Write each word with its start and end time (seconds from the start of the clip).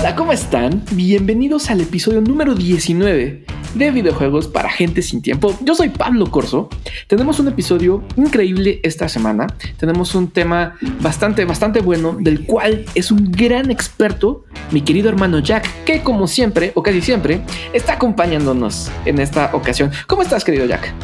Hola, 0.00 0.16
¿cómo 0.16 0.32
están? 0.32 0.82
Bienvenidos 0.92 1.68
al 1.68 1.82
episodio 1.82 2.22
número 2.22 2.54
19 2.54 3.44
de 3.74 3.90
videojuegos 3.90 4.48
para 4.48 4.70
gente 4.70 5.02
sin 5.02 5.20
tiempo. 5.20 5.54
Yo 5.62 5.74
soy 5.74 5.90
Pablo 5.90 6.30
Corso. 6.30 6.70
Tenemos 7.06 7.38
un 7.38 7.48
episodio 7.48 8.02
increíble 8.16 8.80
esta 8.82 9.10
semana. 9.10 9.46
Tenemos 9.76 10.14
un 10.14 10.30
tema 10.30 10.78
bastante, 11.02 11.44
bastante 11.44 11.80
bueno, 11.80 12.16
del 12.18 12.46
cual 12.46 12.86
es 12.94 13.10
un 13.10 13.30
gran 13.30 13.70
experto, 13.70 14.46
mi 14.70 14.80
querido 14.80 15.10
hermano 15.10 15.40
Jack, 15.40 15.84
que 15.84 16.00
como 16.02 16.26
siempre, 16.26 16.72
o 16.76 16.82
casi 16.82 17.02
siempre, 17.02 17.42
está 17.74 17.92
acompañándonos 17.92 18.90
en 19.04 19.18
esta 19.18 19.50
ocasión. 19.54 19.90
¿Cómo 20.06 20.22
estás, 20.22 20.44
querido 20.44 20.64
Jack? 20.64 20.94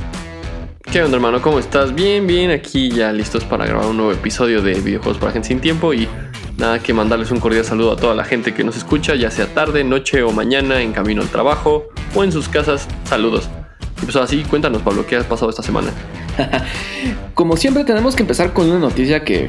¿Qué 0.90 1.02
onda, 1.02 1.16
hermano? 1.16 1.42
¿Cómo 1.42 1.58
estás? 1.58 1.94
Bien, 1.94 2.26
bien. 2.26 2.50
Aquí 2.50 2.90
ya 2.90 3.12
listos 3.12 3.44
para 3.44 3.66
grabar 3.66 3.88
un 3.88 3.98
nuevo 3.98 4.12
episodio 4.12 4.62
de 4.62 4.72
videojuegos 4.80 5.18
para 5.18 5.32
gente 5.32 5.48
sin 5.48 5.60
tiempo 5.60 5.92
y 5.92 6.08
Nada 6.58 6.78
que 6.78 6.94
mandarles 6.94 7.30
un 7.30 7.38
cordial 7.38 7.64
saludo 7.64 7.92
a 7.92 7.96
toda 7.96 8.14
la 8.14 8.24
gente 8.24 8.54
que 8.54 8.64
nos 8.64 8.78
escucha, 8.78 9.14
ya 9.14 9.30
sea 9.30 9.52
tarde, 9.52 9.84
noche 9.84 10.22
o 10.22 10.32
mañana, 10.32 10.80
en 10.80 10.92
camino 10.92 11.20
al 11.20 11.28
trabajo 11.28 11.88
o 12.14 12.24
en 12.24 12.32
sus 12.32 12.48
casas. 12.48 12.88
Saludos. 13.04 13.50
Y 14.02 14.06
pues 14.06 14.16
así, 14.16 14.42
cuéntanos, 14.42 14.80
Pablo, 14.80 15.06
¿qué 15.06 15.16
has 15.16 15.26
pasado 15.26 15.50
esta 15.50 15.62
semana? 15.62 15.92
Como 17.34 17.56
siempre, 17.56 17.84
tenemos 17.84 18.16
que 18.16 18.22
empezar 18.22 18.52
con 18.52 18.68
una 18.68 18.78
noticia 18.78 19.24
que 19.24 19.48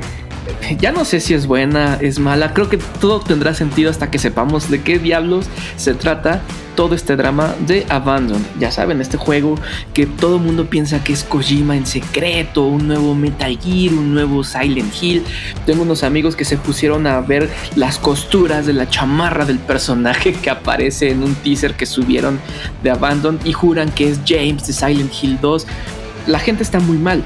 ya 0.80 0.92
no 0.92 1.06
sé 1.06 1.20
si 1.20 1.34
es 1.34 1.48
buena, 1.48 1.98
es 2.02 2.20
mala. 2.20 2.54
Creo 2.54 2.70
que 2.70 2.78
todo 2.78 3.20
tendrá 3.20 3.54
sentido 3.54 3.90
hasta 3.90 4.12
que 4.12 4.20
sepamos 4.20 4.70
de 4.70 4.82
qué 4.82 5.00
diablos 5.00 5.46
se 5.78 5.94
trata 5.94 6.42
todo 6.76 6.94
este 6.94 7.16
drama 7.16 7.56
de 7.66 7.86
Abandon. 7.90 8.46
Ya 8.60 8.72
saben, 8.72 9.02
este 9.02 9.18
juego 9.18 9.56
que 9.94 10.06
todo 10.06 10.36
el 10.36 10.44
mundo 10.44 10.70
piensa 10.70 11.04
que 11.04 11.12
es 11.12 11.24
Kojima 11.24 11.76
en 11.76 11.88
secreto, 11.88 12.68
un 12.68 12.88
nuevo 12.88 13.16
Metal 13.16 13.58
Gear, 13.58 13.94
un 13.94 14.14
nuevo 14.14 14.44
Silent 14.44 14.94
Hill. 15.02 15.24
Tengo 15.66 15.82
unos 15.82 16.04
amigos 16.04 16.36
que 16.36 16.46
se 16.46 16.56
pusieron 16.58 17.08
a 17.08 17.20
ver 17.22 17.50
las 17.76 17.98
costuras 17.98 18.68
de 18.68 18.74
la 18.74 18.88
chamarra 18.88 19.46
del 19.46 19.58
personaje 19.58 20.34
que 20.34 20.52
aparece 20.52 21.10
en 21.10 21.24
un 21.24 21.34
teaser 21.36 21.74
que 21.74 21.88
subieron 21.88 22.40
de 22.84 22.92
Abandon 22.92 23.40
y 23.44 23.54
juran 23.54 23.92
que 23.92 24.10
es 24.10 24.20
James 24.26 24.68
de 24.68 24.74
Silent 24.74 25.12
Hill 25.20 25.40
2. 25.42 25.66
La 26.28 26.40
gente 26.40 26.62
está 26.64 26.80
muy 26.80 26.98
mal. 26.98 27.24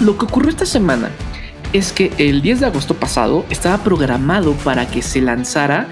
Lo 0.00 0.18
que 0.18 0.26
ocurrió 0.26 0.50
esta 0.50 0.66
semana 0.66 1.10
es 1.72 1.92
que 1.92 2.12
el 2.18 2.42
10 2.42 2.60
de 2.60 2.66
agosto 2.66 2.94
pasado 2.94 3.46
estaba 3.48 3.78
programado 3.82 4.52
para 4.52 4.86
que 4.86 5.00
se 5.00 5.22
lanzara 5.22 5.88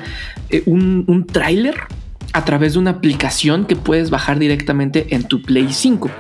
eh, 0.51 0.63
un, 0.67 1.05
un 1.07 1.27
tráiler 1.27 1.77
a 2.33 2.45
través 2.45 2.75
de 2.75 2.79
una 2.79 2.93
aplicación 2.93 3.65
que 3.67 3.77
puedes 3.77 4.11
bajar 4.11 4.39
directamente 4.39 5.07
en 5.11 5.25
tu 5.25 5.43
Play 5.43 5.73
5. 5.73 6.11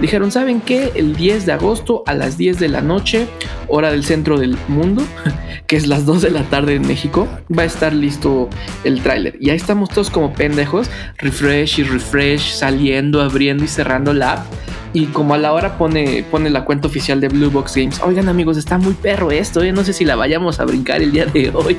Dijeron, 0.00 0.32
¿saben 0.32 0.60
qué? 0.60 0.92
El 0.94 1.16
10 1.16 1.46
de 1.46 1.52
agosto 1.52 2.02
a 2.06 2.14
las 2.14 2.36
10 2.36 2.58
de 2.58 2.68
la 2.68 2.80
noche, 2.80 3.26
hora 3.68 3.90
del 3.90 4.04
centro 4.04 4.38
del 4.38 4.56
mundo, 4.68 5.02
que 5.66 5.76
es 5.76 5.86
las 5.86 6.06
2 6.06 6.22
de 6.22 6.30
la 6.30 6.42
tarde 6.44 6.74
en 6.74 6.86
México, 6.86 7.28
va 7.56 7.62
a 7.62 7.66
estar 7.66 7.92
listo 7.92 8.48
el 8.84 9.02
tráiler. 9.02 9.36
Y 9.40 9.50
ahí 9.50 9.56
estamos 9.56 9.90
todos 9.90 10.10
como 10.10 10.32
pendejos, 10.32 10.90
refresh 11.18 11.80
y 11.80 11.82
refresh, 11.84 12.52
saliendo, 12.52 13.20
abriendo 13.20 13.64
y 13.64 13.68
cerrando 13.68 14.12
la 14.12 14.32
app 14.32 14.46
y 14.92 15.06
como 15.06 15.34
a 15.34 15.38
la 15.38 15.52
hora 15.52 15.78
pone, 15.78 16.24
pone 16.30 16.50
la 16.50 16.64
cuenta 16.64 16.88
oficial 16.88 17.20
de 17.20 17.28
Blue 17.28 17.50
Box 17.50 17.76
Games, 17.76 18.00
oigan 18.02 18.28
amigos, 18.28 18.56
está 18.56 18.78
muy 18.78 18.94
perro 18.94 19.30
esto, 19.30 19.62
¿eh? 19.62 19.72
no 19.72 19.84
sé 19.84 19.92
si 19.92 20.04
la 20.04 20.16
vayamos 20.16 20.58
a 20.58 20.64
brincar 20.64 21.00
el 21.00 21.12
día 21.12 21.26
de 21.26 21.50
hoy. 21.54 21.78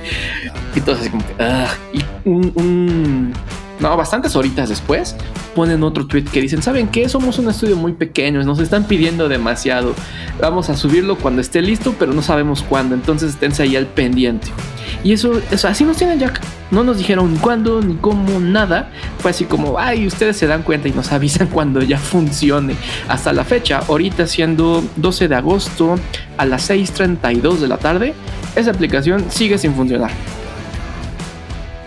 Y 0.75 0.79
entonces 0.79 1.09
como 1.09 1.25
que, 1.25 1.33
y 1.93 2.29
un, 2.29 3.33
no, 3.81 3.97
bastantes 3.97 4.35
horitas 4.35 4.69
después, 4.69 5.15
ponen 5.55 5.83
otro 5.83 6.05
tweet 6.05 6.25
que 6.25 6.39
dicen, 6.39 6.61
¿saben 6.61 6.87
qué? 6.87 7.09
Somos 7.09 7.39
un 7.39 7.49
estudio 7.49 7.75
muy 7.75 7.93
pequeño, 7.93 8.43
nos 8.43 8.59
están 8.59 8.85
pidiendo 8.85 9.27
demasiado. 9.27 9.95
Vamos 10.39 10.69
a 10.69 10.77
subirlo 10.77 11.17
cuando 11.17 11.41
esté 11.41 11.61
listo, 11.61 11.95
pero 11.97 12.13
no 12.13 12.21
sabemos 12.21 12.61
cuándo, 12.61 12.93
entonces 12.93 13.31
esténse 13.31 13.63
ahí 13.63 13.75
al 13.75 13.87
pendiente. 13.87 14.47
Y 15.03 15.13
eso, 15.13 15.41
eso 15.49 15.67
así 15.67 15.83
nos 15.83 15.97
tienen 15.97 16.19
Jack. 16.19 16.39
No 16.69 16.83
nos 16.83 16.99
dijeron 16.99 17.35
cuándo 17.37 17.81
ni 17.81 17.95
cómo, 17.95 18.39
nada. 18.39 18.91
Fue 19.19 19.31
así 19.31 19.45
como, 19.45 19.79
ay, 19.79 20.05
ustedes 20.05 20.37
se 20.37 20.47
dan 20.47 20.61
cuenta 20.61 20.87
y 20.87 20.91
nos 20.91 21.11
avisan 21.11 21.47
cuando 21.47 21.81
ya 21.81 21.97
funcione. 21.97 22.75
Hasta 23.07 23.33
la 23.33 23.43
fecha, 23.43 23.79
ahorita 23.87 24.27
siendo 24.27 24.83
12 24.97 25.27
de 25.27 25.35
agosto 25.35 25.95
a 26.37 26.45
las 26.45 26.69
6.32 26.69 27.57
de 27.57 27.67
la 27.67 27.77
tarde, 27.77 28.13
esa 28.55 28.71
aplicación 28.71 29.25
sigue 29.29 29.57
sin 29.57 29.73
funcionar. 29.73 30.11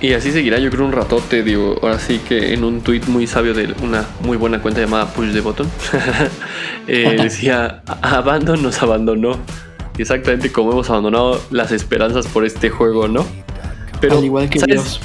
Y 0.05 0.13
así 0.13 0.33
seguirá, 0.33 0.59
yo 0.59 0.69
creo, 0.69 0.85
un 0.85 0.93
ratote. 0.93 1.43
Digo, 1.43 1.79
ahora 1.81 1.99
sí 1.99 2.19
que 2.19 2.53
en 2.53 2.63
un 2.63 2.83
tweet 2.83 3.01
muy 3.07 3.27
sabio 3.27 3.55
de 3.55 3.75
una 3.83 4.05
muy 4.21 4.37
buena 4.37 4.61
cuenta 4.61 4.83
llamada 4.83 5.07
Push 5.07 5.33
the 5.33 5.41
Button, 5.41 5.67
eh, 6.87 7.17
decía: 7.23 7.83
Abandon 8.03 8.63
nos 8.63 8.83
abandonó. 8.83 9.39
Exactamente 9.97 10.53
como 10.53 10.73
hemos 10.73 10.91
abandonado 10.91 11.41
las 11.51 11.73
esperanzas 11.73 12.27
por 12.27 12.45
este 12.45 12.69
juego, 12.69 13.09
¿no? 13.09 13.25
Pero, 14.03 14.19
Al 14.19 14.25
igual 14.27 14.51
que 14.51 14.61
Dios. 14.67 15.01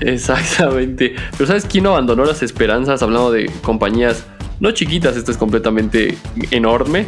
Exactamente. 0.00 1.14
Pero 1.38 1.46
¿sabes 1.46 1.64
quién 1.64 1.84
no 1.84 1.90
abandonó 1.90 2.24
las 2.24 2.42
esperanzas? 2.42 3.04
Hablando 3.04 3.30
de 3.30 3.48
compañías 3.62 4.26
no 4.58 4.72
chiquitas, 4.72 5.16
esto 5.16 5.30
es 5.30 5.36
completamente 5.36 6.18
enorme. 6.50 7.06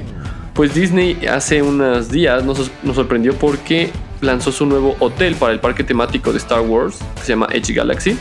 Pues 0.54 0.74
Disney 0.74 1.26
hace 1.26 1.60
unos 1.60 2.08
días 2.08 2.44
nos, 2.44 2.70
nos 2.84 2.94
sorprendió 2.94 3.34
porque 3.34 3.90
lanzó 4.22 4.50
su 4.50 4.64
nuevo 4.64 4.96
hotel 5.00 5.34
para 5.34 5.52
el 5.52 5.60
parque 5.60 5.84
temático 5.84 6.32
de 6.32 6.38
Star 6.38 6.60
Wars, 6.62 6.98
que 7.16 7.22
se 7.22 7.28
llama 7.28 7.48
Edge 7.52 7.74
Galaxy. 7.74 8.16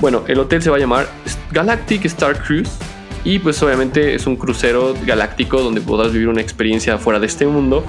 Bueno, 0.00 0.22
el 0.28 0.38
hotel 0.38 0.62
se 0.62 0.70
va 0.70 0.76
a 0.76 0.80
llamar 0.80 1.08
Galactic 1.50 2.04
Star 2.04 2.40
Cruise 2.40 2.70
y 3.24 3.40
pues 3.40 3.62
obviamente 3.62 4.14
es 4.14 4.26
un 4.26 4.36
crucero 4.36 4.94
galáctico 5.04 5.60
donde 5.60 5.80
podrás 5.80 6.12
vivir 6.12 6.28
una 6.28 6.40
experiencia 6.40 6.98
fuera 6.98 7.18
de 7.18 7.26
este 7.26 7.46
mundo 7.46 7.84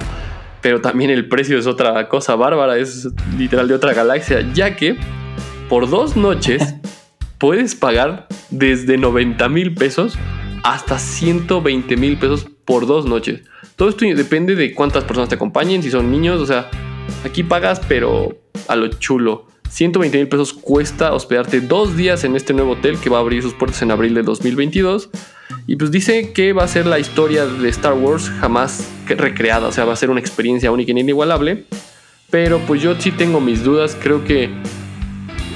pero 0.66 0.80
también 0.80 1.10
el 1.10 1.28
precio 1.28 1.60
es 1.60 1.68
otra 1.68 2.08
cosa 2.08 2.34
bárbara, 2.34 2.76
es 2.76 3.08
literal 3.38 3.68
de 3.68 3.74
otra 3.74 3.92
galaxia, 3.94 4.44
ya 4.52 4.74
que 4.74 4.96
por 5.68 5.88
dos 5.88 6.16
noches 6.16 6.74
puedes 7.38 7.76
pagar 7.76 8.26
desde 8.50 8.98
90 8.98 9.48
mil 9.48 9.74
pesos 9.74 10.18
hasta 10.64 10.98
120 10.98 11.96
mil 11.96 12.18
pesos 12.18 12.48
por 12.64 12.88
dos 12.88 13.06
noches. 13.06 13.42
Todo 13.76 13.90
esto 13.90 14.04
depende 14.06 14.56
de 14.56 14.74
cuántas 14.74 15.04
personas 15.04 15.28
te 15.28 15.36
acompañen, 15.36 15.84
si 15.84 15.90
son 15.92 16.10
niños, 16.10 16.40
o 16.40 16.46
sea, 16.46 16.68
aquí 17.24 17.42
pagas 17.42 17.80
pero 17.88 18.38
a 18.68 18.76
lo 18.76 18.88
chulo. 18.88 19.46
120 19.68 20.16
mil 20.16 20.28
pesos 20.28 20.52
cuesta 20.52 21.12
hospedarte 21.12 21.60
dos 21.60 21.96
días 21.96 22.24
en 22.24 22.36
este 22.36 22.54
nuevo 22.54 22.72
hotel 22.72 22.98
que 22.98 23.10
va 23.10 23.18
a 23.18 23.20
abrir 23.20 23.42
sus 23.42 23.52
puertas 23.54 23.82
en 23.82 23.90
abril 23.90 24.14
de 24.14 24.22
2022. 24.22 25.10
Y 25.66 25.76
pues 25.76 25.90
dice 25.90 26.32
que 26.32 26.52
va 26.52 26.64
a 26.64 26.68
ser 26.68 26.86
la 26.86 26.98
historia 26.98 27.46
de 27.46 27.68
Star 27.68 27.94
Wars 27.94 28.30
jamás 28.40 28.88
recreada, 29.06 29.68
o 29.68 29.72
sea, 29.72 29.84
va 29.84 29.92
a 29.92 29.96
ser 29.96 30.10
una 30.10 30.20
experiencia 30.20 30.70
única 30.70 30.92
e 30.92 30.98
inigualable. 31.00 31.64
Pero 32.30 32.60
pues 32.60 32.82
yo 32.82 32.94
sí 32.98 33.10
tengo 33.10 33.40
mis 33.40 33.62
dudas, 33.62 33.96
creo 34.00 34.24
que 34.24 34.50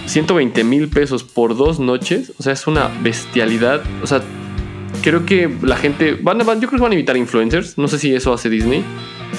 120 0.07 0.65
mil 0.65 0.89
pesos 0.89 1.23
por 1.23 1.57
dos 1.57 1.79
noches, 1.79 2.33
o 2.39 2.43
sea, 2.43 2.53
es 2.53 2.67
una 2.67 2.89
bestialidad. 3.03 3.83
O 4.03 4.07
sea, 4.07 4.23
creo 5.03 5.27
que 5.27 5.51
la 5.63 5.77
gente, 5.77 6.19
van, 6.21 6.39
van, 6.39 6.61
yo 6.61 6.69
creo 6.69 6.79
que 6.79 6.83
van 6.83 6.93
a 6.93 6.95
invitar 6.95 7.17
influencers, 7.17 7.79
no 7.79 7.89
sé 7.89 7.99
si 7.99 8.15
eso 8.15 8.33
hace 8.33 8.49
Disney, 8.49 8.85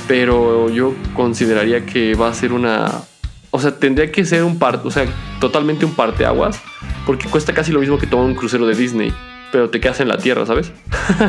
pero 0.08 0.70
yo 0.70 0.94
consideraría 1.14 1.86
que 1.86 2.16
va 2.16 2.30
a 2.30 2.34
ser 2.34 2.54
una 2.54 3.04
o 3.52 3.60
sea, 3.60 3.78
tendría 3.78 4.12
que 4.12 4.24
ser 4.24 4.44
un 4.44 4.58
parte, 4.58 4.88
o 4.88 4.92
sea, 4.92 5.06
totalmente 5.40 5.86
un 5.86 5.94
parteaguas, 5.94 6.62
porque 7.06 7.28
cuesta 7.28 7.54
casi 7.54 7.72
lo 7.72 7.82
mismo 7.82 7.98
que 7.98 8.08
tomar 8.08 8.26
un 8.26 8.34
crucero 8.34 8.66
de 8.66 8.76
Disney, 8.76 9.14
pero 9.52 9.70
te 9.70 9.82
quedas 9.82 10.00
en 10.00 10.08
la 10.08 10.18
tierra, 10.18 10.46
¿sabes? 10.46 10.72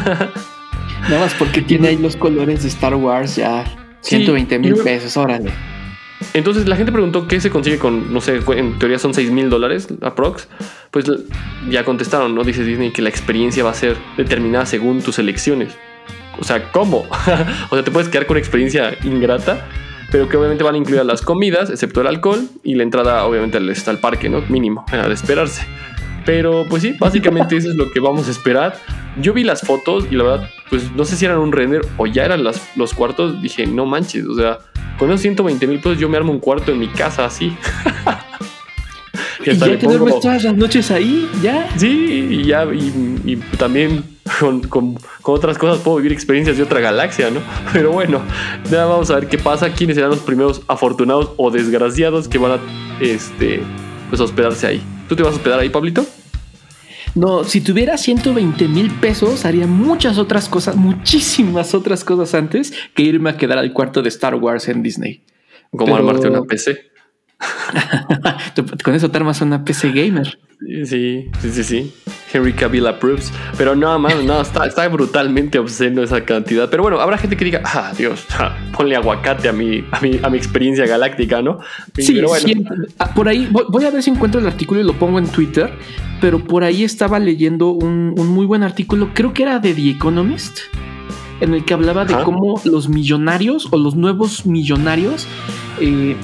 Nada 1.03 1.19
más 1.19 1.35
porque 1.35 1.63
tiene 1.63 1.89
ahí 1.89 1.97
los 1.97 2.17
colores 2.17 2.63
de 2.63 2.69
Star 2.69 2.95
Wars 2.95 3.37
ya 3.37 3.65
120 4.03 4.59
mil 4.61 4.77
pesos, 4.77 5.17
órale. 5.17 5.51
Entonces 6.35 6.69
la 6.69 6.77
gente 6.77 6.93
preguntó 6.93 7.29
qué 7.29 7.41
se 7.41 7.51
consigue 7.51 7.79
con, 7.79 8.13
no 8.13 8.21
sé, 8.21 8.41
en 8.57 8.79
teoría 8.79 8.99
son 8.99 9.15
6 9.15 9.31
mil 9.31 9.51
dólares 9.51 9.89
aprox. 10.01 10.49
Pues 10.91 11.07
ya 11.69 11.85
contestaron, 11.85 12.35
¿no? 12.35 12.45
Dice 12.45 12.65
Disney 12.65 12.91
que 12.91 13.03
la 13.03 13.09
experiencia 13.09 13.65
va 13.65 13.71
a 13.71 13.75
ser 13.75 13.97
determinada 14.17 14.67
según 14.67 15.03
tus 15.03 15.19
elecciones. 15.19 15.75
O 16.39 16.45
sea, 16.45 16.71
¿cómo? 16.73 17.07
o 17.71 17.75
sea, 17.75 17.85
te 17.85 17.91
puedes 17.91 18.09
quedar 18.09 18.27
con 18.27 18.35
una 18.35 18.41
experiencia 18.41 18.97
ingrata 19.05 19.69
pero 20.13 20.29
que 20.29 20.37
obviamente 20.37 20.63
van 20.63 20.75
a 20.75 20.79
incluir 20.79 21.03
las 21.07 21.23
comidas, 21.23 21.71
excepto 21.71 22.03
el 22.03 22.07
alcohol 22.07 22.47
y 22.63 22.75
la 22.75 22.83
entrada 22.83 23.25
obviamente 23.25 23.57
al, 23.57 23.99
parque, 23.99 24.29
¿no? 24.29 24.43
Mínimo, 24.43 24.85
de 24.93 25.15
esperarse. 25.15 25.67
Pero 26.25 26.65
pues 26.69 26.83
sí, 26.83 26.95
básicamente 26.99 27.57
eso 27.57 27.71
es 27.71 27.77
lo 27.77 27.91
que 27.91 28.01
vamos 28.01 28.29
a 28.29 28.31
esperar. 28.31 28.77
Yo 29.21 29.33
vi 29.33 29.45
las 29.45 29.63
fotos 29.63 30.07
y 30.11 30.15
la 30.15 30.25
verdad, 30.25 30.51
pues 30.71 30.93
no 30.93 31.05
sé 31.05 31.17
si 31.17 31.25
eran 31.25 31.39
un 31.39 31.53
render 31.53 31.83
o 31.97 32.07
ya 32.07 32.25
eran 32.25 32.45
las, 32.45 32.77
los 32.77 32.95
cuartos. 32.95 33.43
Dije, 33.43 33.67
no 33.67 33.87
manches, 33.87 34.25
o 34.27 34.35
sea, 34.35 34.59
con 34.99 35.11
esos 35.11 35.23
120 35.23 35.67
mil 35.67 35.79
pesos 35.79 35.99
yo 35.99 36.09
me 36.09 36.17
armo 36.17 36.33
un 36.33 36.41
cuarto 36.41 36.73
en 36.73 36.79
mi 36.79 36.89
casa 36.89 37.25
así. 37.25 37.57
¿Y 39.45 39.57
ya 39.57 39.77
te 39.77 39.87
duermes 39.87 40.21
todas 40.21 40.45
las 40.45 40.57
noches 40.57 40.91
ahí? 40.93 41.29
¿Ya? 41.43 41.69
Sí, 41.77 42.29
y 42.31 42.45
ya, 42.45 42.65
y 42.73 43.37
también 43.59 44.05
con, 44.71 44.99
otras 45.23 45.59
cosas 45.59 45.79
puedo 45.79 45.99
vivir 45.99 46.13
experiencias 46.13 46.57
de 46.57 46.63
otra 46.63 46.81
galaxia, 46.81 47.31
¿no? 47.31 47.41
Pero 47.73 47.93
bueno, 47.93 48.23
ya 48.71 48.85
vamos 48.85 49.11
a 49.11 49.17
ver 49.17 49.29
qué 49.29 49.39
pasa, 49.39 49.73
quiénes 49.73 49.97
serán 49.97 50.11
los 50.11 50.21
primeros 50.21 50.63
afortunados 50.69 51.31
o 51.37 51.51
desgraciados 51.51 52.29
que 52.29 52.39
van 52.39 52.53
a 52.53 52.59
este, 53.01 53.63
pues, 54.09 54.21
hospedarse 54.21 54.67
ahí. 54.67 54.83
¿Tú 55.09 55.17
te 55.17 55.23
vas 55.23 55.33
a 55.33 55.37
hospedar 55.37 55.61
ahí, 55.61 55.69
Pablito? 55.69 56.07
No, 57.15 57.45
si 57.45 57.61
tuviera 57.61 57.99
120 57.99 58.69
mil 58.69 58.91
pesos, 58.91 59.45
haría 59.45 59.67
muchas 59.67 60.17
otras 60.19 60.49
cosas, 60.49 60.77
muchísimas 60.77 61.75
otras 61.75 62.05
cosas 62.05 62.35
antes 62.35 62.73
que 62.95 63.03
irme 63.03 63.31
a 63.31 63.37
quedar 63.37 63.59
al 63.59 63.73
cuarto 63.73 64.03
de 64.03 64.09
Star 64.09 64.35
Wars 64.37 64.69
en 64.69 64.83
Disney. 64.83 65.23
Como 65.71 65.95
armarte 65.95 66.29
una 66.29 66.43
PC. 66.43 66.92
con 68.85 68.95
eso 68.95 69.11
te 69.11 69.17
armas 69.17 69.41
una 69.41 69.65
PC 69.65 69.93
gamer. 69.93 70.39
Sí, 70.85 71.31
sí, 71.41 71.51
sí, 71.51 71.65
sí. 71.65 71.93
Henry 72.33 72.53
Cavill 72.53 72.87
approves. 72.87 73.33
Pero 73.59 73.75
no, 73.75 73.99
más, 73.99 74.23
no, 74.25 74.41
está, 74.41 74.67
está, 74.67 74.87
brutalmente 74.89 75.59
obsceno 75.59 76.03
esa 76.03 76.25
cantidad. 76.25 76.71
Pero 76.71 76.83
bueno, 76.83 77.01
habrá 77.01 77.19
gente 77.19 77.37
que 77.37 77.45
diga, 77.45 77.63
ah, 77.65 77.93
Dios, 77.97 78.27
ponle 78.77 78.97
aguacate 78.97 79.49
a 79.49 79.53
mi, 79.53 79.85
a 79.91 80.01
mi, 80.01 80.21
a 80.23 80.31
mi 80.31 80.39
experiencia 80.39 80.87
galáctica, 80.87 81.43
¿no? 81.43 81.59
Sí, 81.99 82.23
ah, 82.99 83.15
por 83.15 83.29
ahí 83.29 83.49
voy, 83.51 83.85
a 83.85 83.91
ver 83.91 84.03
si 84.03 84.11
encuentro 84.11 84.41
el 84.41 84.47
artículo 84.47 84.81
y 84.81 84.85
lo 84.85 84.95
pongo 84.95 85.19
en 85.19 85.27
Twitter. 85.27 85.73
Pero 86.21 86.39
por 86.39 86.63
ahí 86.63 86.85
estaba 86.85 87.19
leyendo 87.19 87.71
un, 87.71 88.15
un 88.17 88.29
muy 88.29 88.47
buen 88.47 88.63
artículo, 88.63 89.11
creo 89.13 89.35
que 89.35 89.43
era 89.43 89.59
de 89.59 89.75
The 89.75 89.91
Economist, 89.91 90.61
en 91.41 91.55
el 91.55 91.65
que 91.65 91.75
hablaba 91.75 92.05
de 92.05 92.15
cómo 92.23 92.61
los 92.65 92.89
millonarios 92.89 93.67
o 93.73 93.77
los 93.77 93.97
nuevos 93.97 94.47
millonarios 94.47 95.27
eh, 95.81 96.15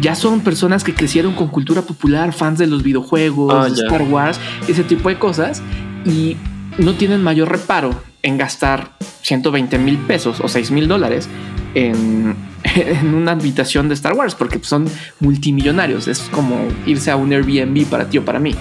ya 0.00 0.14
son 0.14 0.40
personas 0.40 0.84
que 0.84 0.94
crecieron 0.94 1.34
con 1.34 1.48
cultura 1.48 1.82
popular, 1.82 2.32
fans 2.32 2.58
de 2.58 2.66
los 2.66 2.82
videojuegos, 2.82 3.52
ah, 3.54 3.66
Star 3.68 4.02
Wars, 4.02 4.38
ese 4.68 4.84
tipo 4.84 5.08
de 5.08 5.18
cosas, 5.18 5.62
y 6.04 6.36
no 6.78 6.94
tienen 6.94 7.22
mayor 7.22 7.50
reparo 7.50 7.90
en 8.22 8.38
gastar 8.38 8.92
120 9.22 9.78
mil 9.78 9.98
pesos 9.98 10.40
o 10.40 10.48
6 10.48 10.70
mil 10.70 10.88
dólares 10.88 11.28
en, 11.74 12.36
en, 12.64 13.14
una 13.14 13.32
habitación 13.32 13.88
de 13.88 13.94
Star 13.94 14.14
Wars, 14.14 14.34
porque 14.34 14.60
son 14.62 14.86
multimillonarios. 15.20 16.08
Es 16.08 16.20
como 16.30 16.56
irse 16.86 17.10
a 17.10 17.16
un 17.16 17.32
Airbnb 17.32 17.86
para 17.86 18.08
ti 18.08 18.18
o 18.18 18.24
para 18.24 18.38
mí. 18.38 18.54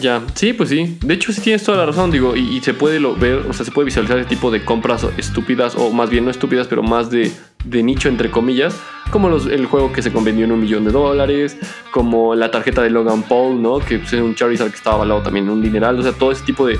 Ya, 0.00 0.22
sí, 0.34 0.52
pues 0.52 0.68
sí. 0.68 0.98
De 1.02 1.14
hecho, 1.14 1.32
sí 1.32 1.40
tienes 1.40 1.62
toda 1.64 1.78
la 1.78 1.86
razón, 1.86 2.10
digo, 2.10 2.36
y, 2.36 2.60
se 2.60 2.74
puede 2.74 3.00
lo 3.00 3.14
ver, 3.14 3.46
o 3.48 3.52
sea, 3.52 3.64
se 3.64 3.72
puede 3.72 3.86
visualizar 3.86 4.18
ese 4.18 4.28
tipo 4.28 4.50
de 4.50 4.64
compras 4.64 5.06
estúpidas, 5.16 5.74
o 5.76 5.90
más 5.90 6.10
bien 6.10 6.24
no 6.24 6.30
estúpidas, 6.30 6.66
pero 6.66 6.82
más 6.82 7.10
de, 7.10 7.32
nicho, 7.64 8.08
entre 8.08 8.30
comillas, 8.30 8.78
como 9.10 9.28
los, 9.28 9.46
el 9.46 9.66
juego 9.66 9.92
que 9.92 10.02
se 10.02 10.12
convendió 10.12 10.44
en 10.44 10.52
un 10.52 10.60
millón 10.60 10.84
de 10.84 10.92
dólares, 10.92 11.56
como 11.90 12.34
la 12.34 12.50
tarjeta 12.50 12.82
de 12.82 12.90
Logan 12.90 13.22
Paul, 13.22 13.60
¿no? 13.60 13.78
Que 13.78 13.98
pues, 13.98 14.12
es 14.12 14.20
un 14.20 14.34
Charizard 14.34 14.70
que 14.70 14.76
estaba 14.76 14.96
avalado 14.96 15.22
también 15.22 15.46
en 15.46 15.52
un 15.52 15.62
dineral, 15.62 15.98
o 15.98 16.02
sea, 16.02 16.12
todo 16.12 16.32
ese 16.32 16.44
tipo 16.44 16.66
de, 16.66 16.78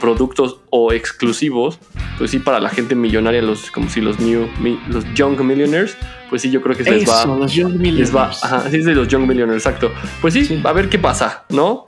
productos 0.00 0.58
o 0.70 0.92
exclusivos, 0.92 1.78
pues 2.18 2.32
sí, 2.32 2.40
para 2.40 2.58
la 2.58 2.68
gente 2.68 2.96
millonaria, 2.96 3.40
los, 3.40 3.70
como 3.70 3.88
si 3.88 4.00
los 4.00 4.18
new, 4.18 4.48
los 4.88 5.04
young 5.14 5.40
millionaires, 5.40 5.96
pues 6.28 6.42
sí, 6.42 6.50
yo 6.50 6.60
creo 6.60 6.76
que 6.76 6.82
se 6.82 6.90
les 6.90 7.08
va. 7.08 7.24
Los 7.24 7.52
young 7.52 7.74
millionaires. 7.74 8.14
va, 8.14 8.30
ajá, 8.30 8.68
sí, 8.68 8.78
es 8.78 8.84
de 8.84 8.94
los 8.96 9.06
young 9.06 9.28
millionaires, 9.28 9.64
exacto. 9.64 9.92
Pues 10.20 10.34
sí, 10.34 10.60
a 10.64 10.72
ver 10.72 10.88
qué 10.88 10.98
pasa, 10.98 11.44
¿no? 11.50 11.84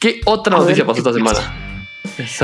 ¿Qué 0.00 0.22
otra 0.24 0.56
noticia 0.56 0.86
pasó 0.86 1.00
esta 1.00 1.12
semana? 1.12 1.86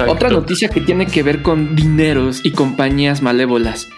Otra 0.08 0.28
noticia 0.28 0.68
que 0.68 0.82
tiene 0.82 1.06
que 1.06 1.22
ver 1.22 1.40
con 1.40 1.74
dineros 1.74 2.42
y 2.44 2.50
compañías 2.50 3.22
malévolas. 3.22 3.88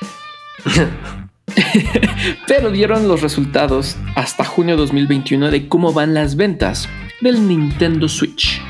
Pero 2.46 2.70
dieron 2.70 3.08
los 3.08 3.20
resultados 3.20 3.96
hasta 4.14 4.44
junio 4.44 4.76
2021 4.76 5.50
de 5.50 5.66
cómo 5.66 5.92
van 5.92 6.14
las 6.14 6.36
ventas 6.36 6.88
del 7.20 7.48
Nintendo 7.48 8.08
Switch. 8.08 8.62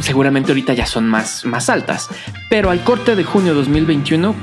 Seguramente 0.00 0.52
ahorita 0.52 0.72
ya 0.72 0.86
son 0.86 1.06
más, 1.06 1.44
más 1.44 1.68
altas, 1.68 2.08
pero 2.50 2.70
al 2.70 2.82
corte 2.84 3.16
de 3.16 3.24
junio 3.24 3.54
2021 3.54 4.34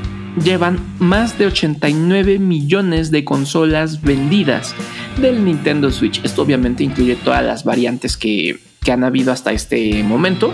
llevan 0.43 0.79
más 0.99 1.37
de 1.37 1.45
89 1.47 2.39
millones 2.39 3.11
de 3.11 3.23
consolas 3.23 4.01
vendidas 4.01 4.75
del 5.17 5.45
Nintendo 5.45 5.91
Switch. 5.91 6.23
Esto 6.23 6.41
obviamente 6.41 6.83
incluye 6.83 7.15
todas 7.15 7.43
las 7.43 7.63
variantes 7.63 8.17
que 8.17 8.59
que 8.83 8.91
han 8.91 9.03
habido 9.03 9.31
hasta 9.31 9.51
este 9.51 10.03
momento. 10.03 10.53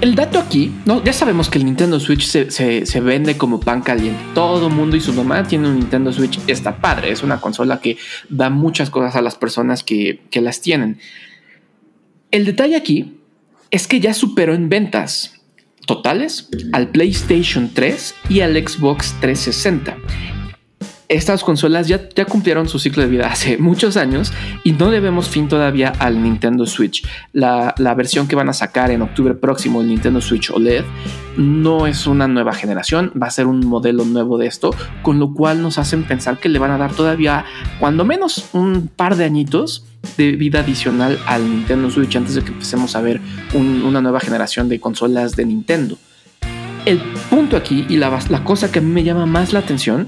El 0.00 0.14
dato 0.16 0.38
aquí, 0.38 0.72
¿no? 0.84 1.02
ya 1.02 1.12
sabemos 1.12 1.48
que 1.48 1.58
el 1.58 1.64
Nintendo 1.64 1.98
Switch 2.00 2.26
se, 2.26 3.00
vende 3.00 3.38
como 3.38 3.60
pan 3.60 3.80
caliente. 3.80 4.20
Todo 4.34 4.68
mundo 4.68 4.96
y 4.96 5.00
su 5.00 5.12
mamá 5.12 5.44
tiene 5.44 5.68
un 5.68 5.78
Nintendo 5.78 6.12
Switch. 6.12 6.38
Está 6.46 6.76
padre, 6.78 7.10
es 7.10 7.22
una 7.22 7.40
consola 7.40 7.80
que 7.80 7.96
da 8.28 8.50
muchas 8.50 8.90
cosas 8.90 9.16
a 9.16 9.22
las 9.22 9.36
personas 9.36 9.82
que, 9.82 10.20
que 10.30 10.40
las 10.40 10.60
tienen. 10.60 10.98
El 12.30 12.44
detalle 12.44 12.76
aquí 12.76 13.14
es 13.70 13.86
que 13.86 14.00
ya 14.00 14.12
superó 14.12 14.54
en 14.54 14.68
ventas 14.68 15.40
totales 15.86 16.48
al 16.72 16.88
PlayStation 16.88 17.70
3 17.72 18.14
y 18.28 18.40
al 18.40 18.54
Xbox 18.56 19.14
360 19.20 19.96
estas 21.14 21.44
consolas 21.44 21.86
ya, 21.86 22.08
ya 22.08 22.24
cumplieron 22.24 22.68
su 22.68 22.78
ciclo 22.78 23.02
de 23.02 23.08
vida 23.08 23.28
hace 23.30 23.56
muchos 23.58 23.96
años 23.96 24.32
y 24.64 24.72
no 24.72 24.90
debemos 24.90 25.28
fin 25.28 25.48
todavía 25.48 25.92
al 25.98 26.22
Nintendo 26.22 26.66
Switch. 26.66 27.06
La, 27.32 27.74
versión 27.96 28.26
que 28.26 28.34
van 28.34 28.48
a 28.48 28.52
sacar 28.52 28.90
en 28.90 29.02
octubre 29.02 29.34
próximo, 29.34 29.80
el 29.80 29.88
Nintendo 29.88 30.20
Switch 30.20 30.50
OLED, 30.50 30.84
no 31.36 31.86
es 31.86 32.06
una 32.06 32.26
nueva 32.26 32.52
generación, 32.52 33.12
va 33.20 33.28
a 33.28 33.30
ser 33.30 33.46
un 33.46 33.60
modelo 33.60 34.04
nuevo 34.04 34.38
de 34.38 34.46
esto, 34.46 34.74
con 35.02 35.18
lo 35.18 35.32
cual 35.32 35.62
nos 35.62 35.78
hacen 35.78 36.04
pensar 36.04 36.38
que 36.38 36.48
le 36.48 36.58
van 36.58 36.72
a 36.72 36.78
dar 36.78 36.92
todavía, 36.92 37.44
cuando 37.78 38.04
menos, 38.04 38.48
un 38.52 38.88
par 38.88 39.16
de 39.16 39.24
añitos 39.24 39.84
de 40.16 40.32
vida 40.32 40.60
adicional 40.60 41.18
al 41.26 41.48
Nintendo 41.48 41.90
Switch 41.90 42.16
antes 42.16 42.34
de 42.34 42.42
que 42.42 42.50
empecemos 42.50 42.96
a 42.96 43.00
ver 43.00 43.20
una 43.54 44.00
nueva 44.00 44.20
generación 44.20 44.68
de 44.68 44.80
consolas 44.80 45.36
de 45.36 45.46
Nintendo. 45.46 45.96
El 46.84 46.98
punto 47.30 47.56
aquí 47.56 47.86
y 47.88 47.96
la, 47.96 48.18
la 48.28 48.44
cosa 48.44 48.70
que 48.70 48.80
a 48.80 48.82
mí 48.82 48.90
me 48.90 49.04
llama 49.04 49.24
más 49.24 49.52
la 49.54 49.60
atención 49.60 50.06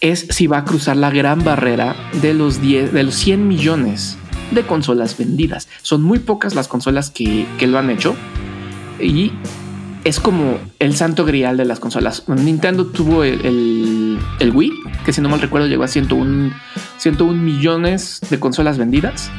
es 0.00 0.26
si 0.30 0.46
va 0.46 0.58
a 0.58 0.64
cruzar 0.64 0.96
la 0.96 1.10
gran 1.10 1.44
barrera 1.44 1.96
de 2.20 2.34
los, 2.34 2.60
10, 2.60 2.92
de 2.92 3.02
los 3.02 3.14
100 3.14 3.48
millones 3.48 4.18
de 4.50 4.62
consolas 4.62 5.16
vendidas. 5.16 5.68
Son 5.82 6.02
muy 6.02 6.18
pocas 6.18 6.54
las 6.54 6.68
consolas 6.68 7.10
que, 7.10 7.46
lo 7.60 7.78
han 7.78 7.90
hecho 7.90 8.14
y 9.00 9.32
es 10.04 10.20
como 10.20 10.58
el 10.78 10.94
santo 10.94 11.24
grial 11.24 11.56
de 11.56 11.64
las 11.64 11.80
consolas. 11.80 12.24
Nintendo 12.28 12.86
tuvo 12.86 13.24
el, 13.24 14.18
el, 14.38 14.50
Wii, 14.54 14.72
que 15.04 15.12
si 15.12 15.20
no 15.20 15.28
mal 15.28 15.40
recuerdo 15.40 15.66
llegó 15.66 15.82
a 15.82 15.88
101, 15.88 16.52
101 16.98 17.42
millones 17.42 18.20
de 18.30 18.38
consolas 18.38 18.78
vendidas. 18.78 19.30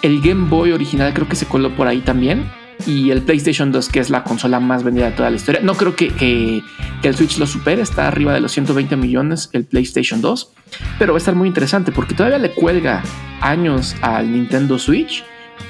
El 0.00 0.22
Game 0.22 0.48
Boy 0.48 0.72
original 0.72 1.12
creo 1.12 1.28
que 1.28 1.36
se 1.36 1.46
coló 1.46 1.76
por 1.76 1.86
ahí 1.86 2.00
también 2.00 2.50
y 2.86 3.10
el 3.10 3.22
PlayStation 3.22 3.72
2, 3.72 3.88
que 3.88 4.00
es 4.00 4.10
la 4.10 4.24
consola 4.24 4.60
más 4.60 4.82
vendida 4.82 5.06
de 5.06 5.12
toda 5.12 5.30
la 5.30 5.36
historia. 5.36 5.60
No 5.62 5.74
creo 5.74 5.94
que, 5.96 6.62
el 7.02 7.14
Switch 7.14 7.38
lo 7.38 7.46
supere, 7.46 7.82
está 7.82 8.08
arriba 8.08 8.32
de 8.32 8.40
los 8.40 8.52
120 8.52 8.96
millones 8.96 9.50
el 9.52 9.64
PlayStation 9.64 10.20
2, 10.20 10.52
pero 10.98 11.12
va 11.12 11.16
a 11.16 11.18
estar 11.18 11.34
muy 11.34 11.48
interesante 11.48 11.92
porque 11.92 12.14
todavía 12.14 12.38
le 12.38 12.50
cuelga 12.50 13.02
años 13.40 13.94
al 14.00 14.32
Nintendo 14.32 14.78
Switch. 14.78 15.24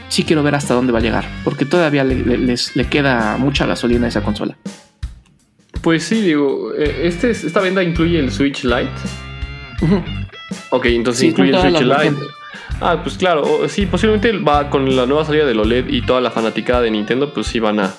Sí 0.09 0.23
quiero 0.23 0.43
ver 0.43 0.55
hasta 0.55 0.75
dónde 0.75 0.93
va 0.93 1.01
a 1.01 1.03
llegar, 1.03 1.25
porque 1.43 1.65
todavía 1.65 2.05
le, 2.05 2.17
le, 2.17 2.85
queda 2.89 3.37
mucha 3.37 3.67
gasolina 3.67 4.07
a 4.07 4.09
esa 4.09 4.23
consola. 4.23 4.57
Pues 5.83 6.05
sí, 6.05 6.21
digo, 6.21 6.73
eh, 6.75 7.03
este, 7.05 7.31
esta 7.31 7.61
venda 7.61 7.83
incluye 7.83 8.19
el 8.19 8.31
Switch 8.31 8.65
Lite. 8.65 8.91
Ok, 10.71 10.87
entonces 10.87 11.25
incluye 11.25 11.51
el 11.51 11.61
Switch 11.61 11.81
Lite. 11.81 12.17
Ah, 12.81 13.01
pues 13.03 13.17
claro, 13.17 13.69
sí, 13.69 13.87
posiblemente 13.87 14.33
va 14.39 14.69
con 14.69 14.95
la 14.97 15.07
nueva 15.07 15.25
salida 15.25 15.47
del 15.47 15.61
OLED 15.61 15.89
y 15.89 16.03
toda 16.03 16.21
la 16.21 16.31
fanaticada 16.31 16.83
de 16.83 16.91
Nintendo, 16.91 17.33
pues 17.33 17.47
sí 17.47 17.61
van 17.61 17.81
a, 17.81 17.95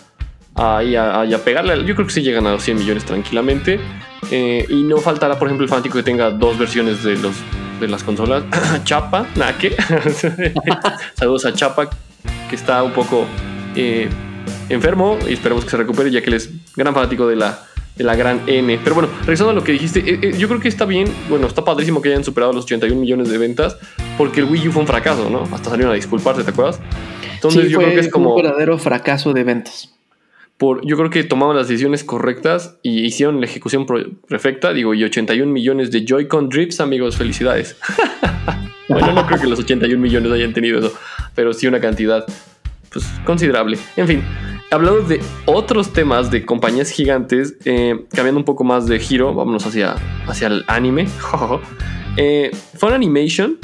a, 0.55 0.79
a, 0.79 1.37
pegarle. 1.43 1.85
Yo 1.85 1.95
creo 1.95 2.07
que 2.07 2.13
sí 2.13 2.21
llegan 2.21 2.45
a 2.47 2.51
los 2.51 2.63
100 2.63 2.77
millones 2.77 3.05
tranquilamente. 3.05 3.79
Eh, 4.31 4.65
y 4.69 4.83
no 4.83 4.97
faltará, 4.97 5.37
por 5.37 5.47
ejemplo, 5.47 5.63
el 5.63 5.69
fanático 5.69 5.97
que 5.97 6.03
tenga 6.03 6.31
dos 6.31 6.57
versiones 6.57 7.03
de, 7.03 7.17
los, 7.17 7.35
de 7.79 7.87
las 7.87 8.03
consolas. 8.03 8.43
Chapa, 8.83 9.27
nada 9.35 9.57
que. 9.57 9.75
Saludos 11.13 11.45
a 11.45 11.53
Chapa, 11.53 11.89
que 12.49 12.55
está 12.55 12.83
un 12.83 12.91
poco 12.91 13.25
eh, 13.75 14.09
enfermo 14.69 15.17
y 15.27 15.33
esperemos 15.33 15.63
que 15.63 15.71
se 15.71 15.77
recupere, 15.77 16.11
ya 16.11 16.21
que 16.21 16.27
él 16.27 16.35
es 16.35 16.49
gran 16.75 16.93
fanático 16.93 17.27
de 17.27 17.35
la 17.35 17.59
de 17.95 18.03
la 18.03 18.15
gran 18.15 18.41
N. 18.47 18.79
Pero 18.83 18.95
bueno, 18.95 19.09
regresando 19.19 19.51
a 19.51 19.53
lo 19.53 19.63
que 19.63 19.71
dijiste, 19.71 19.99
eh, 19.99 20.19
eh, 20.21 20.33
yo 20.37 20.47
creo 20.47 20.59
que 20.59 20.67
está 20.67 20.85
bien, 20.85 21.07
bueno, 21.29 21.47
está 21.47 21.63
padrísimo 21.63 22.01
que 22.01 22.09
hayan 22.09 22.23
superado 22.23 22.53
los 22.53 22.65
81 22.65 22.99
millones 22.99 23.29
de 23.29 23.37
ventas, 23.37 23.77
porque 24.17 24.41
el 24.41 24.47
Wii 24.47 24.67
U 24.69 24.71
fue 24.71 24.81
un 24.81 24.87
fracaso, 24.87 25.29
¿no? 25.29 25.43
Hasta 25.43 25.69
salieron 25.69 25.91
a 25.91 25.95
disculparse, 25.95 26.43
¿te 26.43 26.51
acuerdas? 26.51 26.79
Entonces 27.33 27.69
yo 27.69 27.79
creo 27.79 27.91
que 27.91 27.99
es 27.99 28.09
como... 28.09 28.35
Un 28.35 28.41
verdadero 28.41 28.77
fracaso 28.77 29.33
de 29.33 29.43
ventas. 29.43 29.91
Por, 30.57 30.85
yo 30.85 30.95
creo 30.95 31.09
que 31.09 31.23
tomaron 31.25 31.55
las 31.55 31.67
decisiones 31.67 32.05
correctas 32.05 32.77
y 32.81 33.01
hicieron 33.01 33.41
la 33.41 33.45
ejecución 33.45 33.85
perfecta, 34.27 34.71
digo, 34.71 34.93
y 34.93 35.03
81 35.03 35.51
millones 35.51 35.91
de 35.91 36.05
Joy-Con 36.05 36.47
Drips, 36.47 36.79
amigos, 36.79 37.17
felicidades. 37.17 37.75
bueno, 38.89 39.11
no 39.11 39.27
creo 39.27 39.39
que 39.41 39.47
los 39.47 39.59
81 39.59 39.99
millones 40.01 40.31
hayan 40.31 40.53
tenido 40.53 40.79
eso, 40.79 40.93
pero 41.35 41.51
sí 41.51 41.67
una 41.67 41.81
cantidad, 41.81 42.25
pues, 42.89 43.05
considerable. 43.25 43.77
En 43.97 44.07
fin, 44.07 44.23
hablando 44.75 45.01
de 45.01 45.21
otros 45.45 45.93
temas 45.93 46.29
de 46.29 46.45
compañías 46.45 46.89
gigantes, 46.89 47.55
eh, 47.63 48.05
cambiando 48.11 48.39
un 48.39 48.45
poco 48.45 48.65
más 48.65 48.85
de 48.87 48.99
giro, 48.99 49.33
vámonos 49.33 49.65
hacia, 49.65 49.95
hacia 50.27 50.47
el 50.47 50.65
anime. 50.67 51.07
eh, 52.17 52.51
Fun 52.77 52.91
Animation, 52.91 53.57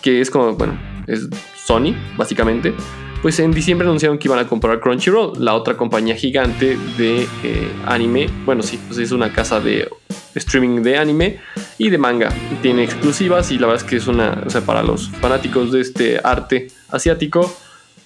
que 0.00 0.20
es 0.20 0.30
como, 0.30 0.54
bueno, 0.54 0.78
es 1.08 1.28
Sony, 1.56 1.94
básicamente. 2.16 2.72
Pues 3.22 3.38
en 3.40 3.52
diciembre 3.52 3.86
anunciaron 3.86 4.18
que 4.18 4.28
iban 4.28 4.38
a 4.38 4.48
comprar 4.48 4.80
Crunchyroll, 4.80 5.44
la 5.44 5.54
otra 5.54 5.76
compañía 5.76 6.14
gigante 6.14 6.76
de 6.96 7.26
eh, 7.42 7.68
anime. 7.86 8.28
Bueno, 8.44 8.62
sí, 8.62 8.80
pues 8.86 8.98
es 8.98 9.10
una 9.10 9.32
casa 9.32 9.60
de 9.60 9.88
streaming 10.34 10.82
de 10.82 10.96
anime 10.96 11.40
y 11.78 11.90
de 11.90 11.98
manga. 11.98 12.32
Tiene 12.62 12.84
exclusivas 12.84 13.50
y 13.50 13.58
la 13.58 13.66
verdad 13.66 13.84
es 13.84 13.88
que 13.88 13.96
es 13.96 14.06
una, 14.06 14.42
o 14.46 14.50
sea, 14.50 14.60
para 14.60 14.82
los 14.82 15.08
fanáticos 15.08 15.72
de 15.72 15.80
este 15.80 16.20
arte 16.22 16.68
asiático, 16.88 17.52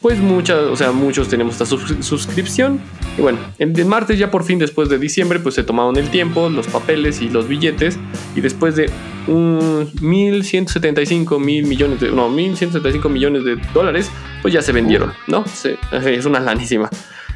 pues 0.00 0.18
muchas, 0.18 0.58
o 0.58 0.76
sea, 0.76 0.92
muchos 0.92 1.28
tenemos 1.28 1.60
esta 1.60 1.66
suscripción. 1.66 2.80
Y 3.18 3.22
bueno, 3.22 3.38
el 3.58 3.84
martes 3.86 4.18
ya 4.18 4.30
por 4.30 4.44
fin 4.44 4.58
después 4.58 4.88
de 4.88 4.98
diciembre, 4.98 5.38
pues 5.38 5.54
se 5.54 5.64
tomaron 5.64 5.96
el 5.96 6.10
tiempo, 6.10 6.48
los 6.48 6.66
papeles 6.66 7.22
y 7.22 7.28
los 7.28 7.48
billetes. 7.48 7.98
Y 8.34 8.40
después 8.40 8.76
de 8.76 8.90
un 9.26 9.90
1.175 9.94 11.40
mil 11.40 11.66
millones 11.66 12.00
de, 12.00 12.10
no, 12.10 12.28
1.175 12.28 13.08
millones 13.08 13.44
de 13.44 13.56
dólares, 13.72 14.10
pues 14.42 14.54
ya 14.54 14.62
se 14.62 14.72
vendieron, 14.72 15.12
¿no? 15.26 15.44
es 15.92 16.24
una 16.26 16.40
lanísima. 16.40 16.90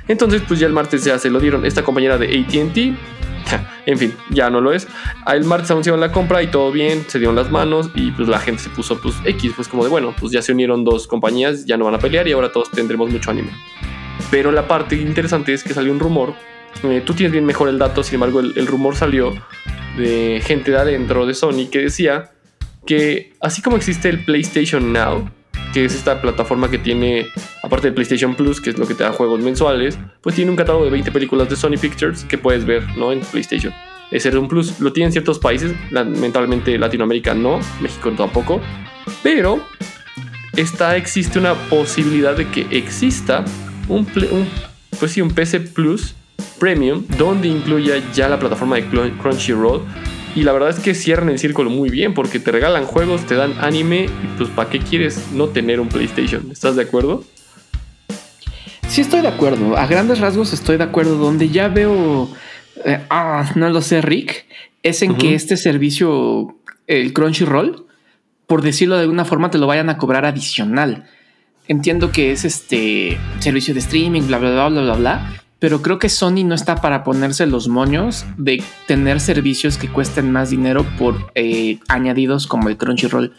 Entonces, 0.09 0.43
pues 0.47 0.61
ya 0.61 0.67
el 0.67 0.73
martes 0.73 1.05
ya 1.05 1.19
se 1.19 1.31
lo 1.31 1.41
dieron. 1.41 1.65
Esta 1.65 1.83
compañera 1.83 2.19
de 2.19 2.27
ATT 2.27 3.20
en 3.87 3.99
fin, 3.99 4.15
ya 4.31 4.51
no 4.51 4.61
lo 4.61 4.73
es. 4.73 4.87
El 5.27 5.45
martes 5.45 5.71
anunciaron 5.71 6.01
la 6.01 6.13
compra 6.13 6.43
y 6.43 6.49
todo 6.49 6.71
bien, 6.73 7.05
se 7.09 7.19
dieron 7.19 7.37
las 7.37 7.51
manos 7.51 7.91
y 7.95 8.11
pues 8.13 8.29
la 8.29 8.39
gente 8.39 8.63
se 8.63 8.71
puso 8.71 9.01
pues 9.01 9.15
X, 9.25 9.53
pues 9.57 9.69
como 9.69 9.85
de 9.85 9.91
bueno, 9.91 10.15
pues 10.19 10.33
ya 10.33 10.43
se 10.43 10.53
unieron 10.53 10.85
dos 10.85 11.07
compañías, 11.07 11.67
ya 11.67 11.77
no 11.77 11.85
van 11.85 11.95
a 11.95 11.99
pelear 11.99 12.27
y 12.29 12.33
ahora 12.33 12.53
todos 12.53 12.71
tendremos 12.71 13.11
mucho 13.11 13.31
anime. 13.31 13.51
Pero 14.31 14.53
la 14.53 14.69
parte 14.69 14.97
interesante 14.97 15.53
es 15.53 15.65
que 15.65 15.75
salió 15.75 15.93
un 15.93 16.01
rumor, 16.01 16.35
eh, 16.83 17.03
tú 17.05 17.15
tienes 17.15 17.33
bien 17.33 17.45
mejor 17.45 17.69
el 17.69 17.79
dato, 17.79 18.03
sin 18.03 18.15
embargo 18.15 18.41
el, 18.41 18.53
el 18.57 18.67
rumor 18.67 18.97
salió 18.97 19.35
de 19.97 20.41
gente 20.45 20.71
de 20.71 20.79
adentro 20.79 21.27
de 21.27 21.35
Sony 21.35 21.69
que 21.71 21.81
decía 21.81 22.31
que 22.87 23.35
así 23.41 23.61
como 23.63 23.77
existe 23.77 24.09
el 24.09 24.25
PlayStation 24.25 24.93
Now, 24.93 25.31
que 25.73 25.85
es 25.85 25.95
esta 25.95 26.21
plataforma 26.21 26.71
que 26.71 26.79
tiene, 26.79 27.29
aparte 27.63 27.89
de 27.89 27.93
PlayStation 27.93 28.35
Plus, 28.35 28.61
que 28.61 28.71
es 28.71 28.79
lo 28.79 28.87
que 28.87 28.95
te 28.95 29.05
da 29.05 29.13
juegos 29.13 29.41
mensuales, 29.41 29.99
pues 30.21 30.35
tiene 30.35 30.51
un 30.51 30.57
catálogo 30.57 30.85
de 30.85 30.91
20 30.91 31.13
películas 31.13 31.49
de 31.49 31.57
Sony 31.57 31.79
Pictures 31.81 32.25
que 32.25 32.39
puedes 32.39 32.65
ver 32.65 32.85
¿no? 32.97 33.13
en 33.13 33.21
PlayStation. 33.21 33.73
Ese 34.11 34.29
es 34.31 34.35
un 34.35 34.49
plus, 34.49 34.81
lo 34.81 34.93
tienen 34.93 35.13
ciertos 35.13 35.39
países, 35.39 35.73
lamentablemente 35.91 36.77
Latinoamérica 36.77 37.33
no, 37.33 37.61
México 37.81 38.11
tampoco, 38.11 38.61
pero 39.23 39.65
está, 40.57 40.97
existe 40.97 41.39
una 41.39 41.55
posibilidad 41.55 42.37
de 42.37 42.49
que 42.49 42.67
exista 42.71 43.45
un, 43.89 44.07
pues 44.99 45.13
sí, 45.13 45.21
un 45.21 45.31
PC 45.31 45.61
Plus 45.61 46.15
Premium 46.59 47.05
donde 47.17 47.49
incluya 47.49 48.03
ya 48.13 48.29
la 48.29 48.39
plataforma 48.39 48.77
de 48.77 48.85
Crunchyroll 48.87 49.83
y 50.35 50.43
la 50.43 50.53
verdad 50.53 50.71
es 50.71 50.79
que 50.79 50.95
cierran 50.95 51.29
el 51.29 51.39
círculo 51.39 51.71
muy 51.71 51.91
bien 51.91 52.15
porque 52.15 52.39
te 52.39 52.53
regalan 52.53 52.85
juegos, 52.85 53.27
te 53.27 53.35
dan 53.35 53.55
anime 53.61 54.05
y 54.05 54.39
pues 54.39 54.49
¿para 54.51 54.71
qué 54.71 54.79
quieres 54.79 55.33
no 55.33 55.49
tener 55.49 55.81
un 55.81 55.89
PlayStation? 55.89 56.51
¿Estás 56.51 56.77
de 56.77 56.83
acuerdo? 56.83 57.25
Sí 58.89 59.01
estoy 59.01 59.21
de 59.23 59.29
acuerdo. 59.29 59.77
A 59.77 59.87
grandes 59.87 60.21
rasgos 60.21 60.53
estoy 60.53 60.77
de 60.77 60.85
acuerdo. 60.85 61.17
Donde 61.17 61.49
ya 61.49 61.69
veo... 61.69 62.29
Eh, 62.85 62.99
ah, 63.09 63.51
no 63.55 63.69
lo 63.71 63.83
sé, 63.83 64.01
Rick. 64.01 64.47
Es 64.83 65.03
en 65.03 65.15
que 65.15 65.35
este 65.35 65.57
servicio, 65.57 66.57
el 66.87 67.13
Crunchyroll, 67.13 67.87
por 68.47 68.63
decirlo 68.63 68.97
de 68.97 69.03
alguna 69.03 69.25
forma, 69.25 69.51
te 69.51 69.59
lo 69.59 69.67
vayan 69.67 69.91
a 69.91 69.99
cobrar 69.99 70.25
adicional. 70.25 71.07
Entiendo 71.69 72.11
que 72.11 72.33
es 72.33 72.45
este 72.45 73.19
servicio 73.39 73.75
de 73.75 73.81
streaming, 73.81 74.23
bla, 74.23 74.39
bla, 74.39 74.51
bla, 74.51 74.69
bla, 74.69 74.83
bla, 74.83 74.95
bla 74.95 75.41
pero 75.61 75.83
creo 75.83 75.99
que 75.99 76.09
Sony 76.09 76.43
no 76.45 76.55
está 76.55 76.77
para 76.77 77.05
ponerse 77.05 77.47
los 77.47 77.69
moños 77.69 78.25
de 78.37 78.65
tener 78.87 79.21
servicios 79.21 79.77
que 79.77 79.89
cuesten 79.89 80.33
más 80.33 80.51
dinero 80.51 80.85
por 80.99 81.31
eh, 81.35 81.79
añadidos 81.89 82.47
como 82.47 82.69
el 82.71 82.79
Crunchyroll. 82.79 83.35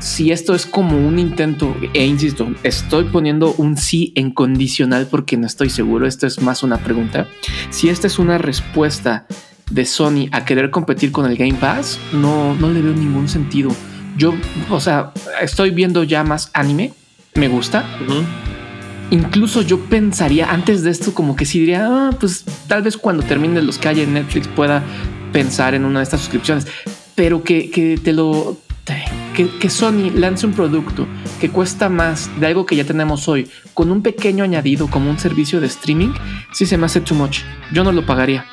Si 0.00 0.32
esto 0.32 0.54
es 0.54 0.66
como 0.66 0.96
un 0.98 1.18
intento, 1.18 1.76
e 1.92 2.06
insisto, 2.06 2.48
estoy 2.62 3.04
poniendo 3.04 3.52
un 3.58 3.76
sí 3.76 4.12
en 4.16 4.32
condicional 4.32 5.06
porque 5.10 5.36
no 5.36 5.46
estoy 5.46 5.68
seguro, 5.68 6.06
esto 6.06 6.26
es 6.26 6.40
más 6.40 6.62
una 6.62 6.78
pregunta. 6.78 7.28
Si 7.70 7.90
esta 7.90 8.06
es 8.06 8.18
una 8.18 8.38
respuesta 8.38 9.26
de 9.70 9.84
Sony 9.84 10.28
a 10.32 10.46
querer 10.46 10.70
competir 10.70 11.12
con 11.12 11.30
el 11.30 11.36
Game 11.36 11.54
Pass, 11.54 12.00
no, 12.12 12.54
no 12.54 12.70
le 12.70 12.80
veo 12.80 12.94
ningún 12.94 13.28
sentido. 13.28 13.70
Yo, 14.16 14.34
o 14.70 14.80
sea, 14.80 15.12
estoy 15.42 15.70
viendo 15.70 16.02
ya 16.02 16.24
más 16.24 16.50
anime, 16.54 16.94
me 17.34 17.48
gusta 17.48 17.84
incluso 19.10 19.62
yo 19.62 19.80
pensaría 19.80 20.50
antes 20.50 20.82
de 20.82 20.90
esto 20.90 21.14
como 21.14 21.36
que 21.36 21.44
si 21.44 21.60
diría, 21.60 21.86
ah, 21.88 22.10
pues 22.18 22.44
tal 22.66 22.82
vez 22.82 22.96
cuando 22.96 23.22
termine 23.22 23.62
los 23.62 23.78
que 23.78 23.88
hay 23.88 24.00
en 24.00 24.14
Netflix 24.14 24.48
pueda 24.48 24.82
pensar 25.32 25.74
en 25.74 25.84
una 25.84 26.00
de 26.00 26.04
estas 26.04 26.20
suscripciones, 26.20 26.66
pero 27.14 27.42
que, 27.42 27.98
te 28.02 28.12
lo... 28.12 28.56
Que, 29.34 29.48
que, 29.60 29.70
Sony 29.70 30.10
lance 30.14 30.46
un 30.46 30.52
producto 30.52 31.06
que 31.40 31.50
cuesta 31.50 31.88
más 31.88 32.30
de 32.40 32.46
algo 32.46 32.66
que 32.66 32.74
ya 32.74 32.84
tenemos 32.84 33.28
hoy 33.28 33.48
con 33.74 33.90
un 33.92 34.02
pequeño 34.02 34.42
añadido 34.42 34.88
como 34.88 35.10
un 35.10 35.18
servicio 35.18 35.60
de 35.60 35.66
streaming, 35.66 36.12
sí 36.52 36.66
se 36.66 36.76
me 36.76 36.86
hace 36.86 37.00
too 37.00 37.14
much. 37.14 37.40
Yo 37.72 37.84
no 37.84 37.92
lo 37.92 38.04
pagaría. 38.04 38.46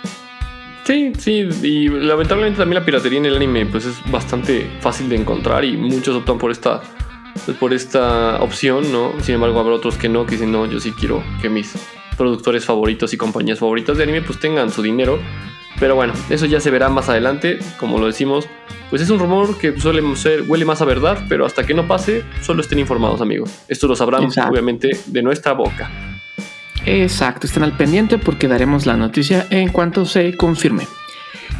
Sí, 0.83 1.13
sí, 1.17 1.47
y 1.63 1.89
lamentablemente 1.89 2.59
también 2.59 2.81
la 2.81 2.85
piratería 2.85 3.17
en 3.17 3.25
el 3.25 3.35
anime 3.35 3.65
pues 3.65 3.85
es 3.85 3.95
bastante 4.11 4.69
fácil 4.81 5.09
de 5.09 5.15
encontrar 5.15 5.65
y 5.65 5.75
muchos 5.75 6.15
optan 6.15 6.37
por 6.37 6.51
esta 6.51 6.83
pues, 7.45 7.57
por 7.57 7.73
esta 7.73 8.41
opción, 8.41 8.91
¿no? 8.91 9.13
Sin 9.21 9.35
embargo, 9.35 9.59
habrá 9.59 9.73
otros 9.75 9.97
que 9.97 10.09
no, 10.09 10.25
que 10.25 10.33
dicen, 10.33 10.51
no, 10.51 10.65
yo 10.65 10.79
sí 10.79 10.91
quiero 10.91 11.23
que 11.41 11.49
mis 11.49 11.73
productores 12.15 12.65
favoritos 12.65 13.13
y 13.13 13.17
compañías 13.17 13.59
favoritas 13.59 13.97
de 13.97 14.03
anime 14.03 14.21
pues 14.21 14.39
tengan 14.39 14.71
su 14.71 14.81
dinero. 14.81 15.19
Pero 15.77 15.95
bueno, 15.95 16.13
eso 16.29 16.45
ya 16.45 16.61
se 16.61 16.71
verá 16.71 16.87
más 16.87 17.09
adelante, 17.09 17.59
como 17.77 17.99
lo 17.99 18.05
decimos, 18.05 18.47
pues 18.89 19.01
es 19.01 19.09
un 19.09 19.19
rumor 19.19 19.57
que 19.57 19.77
suele 19.77 20.01
ser, 20.15 20.43
huele 20.47 20.63
más 20.63 20.81
a 20.81 20.85
verdad, 20.85 21.25
pero 21.27 21.45
hasta 21.45 21.65
que 21.65 21.73
no 21.73 21.85
pase, 21.85 22.23
solo 22.41 22.61
estén 22.61 22.79
informados 22.79 23.19
amigos. 23.19 23.51
Esto 23.67 23.87
lo 23.87 23.95
sabrán 23.95 24.29
obviamente 24.49 24.97
de 25.05 25.21
nuestra 25.21 25.51
boca. 25.51 25.91
Exacto, 26.85 27.47
estén 27.47 27.63
al 27.63 27.75
pendiente 27.75 28.17
porque 28.17 28.47
daremos 28.47 28.85
la 28.85 28.95
noticia 28.95 29.47
en 29.49 29.69
cuanto 29.69 30.05
se 30.05 30.37
confirme. 30.37 30.87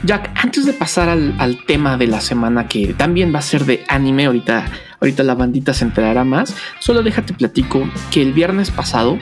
Jack, 0.03 0.31
antes 0.35 0.65
de 0.65 0.73
pasar 0.73 1.09
al, 1.09 1.35
al, 1.39 1.65
tema 1.65 1.97
de 1.97 2.07
la 2.07 2.21
semana 2.21 2.67
que 2.67 2.93
también 2.93 3.33
va 3.33 3.39
a 3.39 3.41
ser 3.41 3.65
de 3.65 3.83
anime, 3.87 4.25
ahorita 4.25 4.65
ahorita 5.05 5.23
la 5.23 5.35
bandita 5.35 5.73
se 5.73 5.85
enterará 5.85 6.23
más. 6.23 6.55
Solo 6.79 7.03
déjate 7.03 7.33
platico 7.33 7.87
que 8.11 8.21
el 8.21 8.33
viernes 8.33 8.71
pasado 8.71 9.19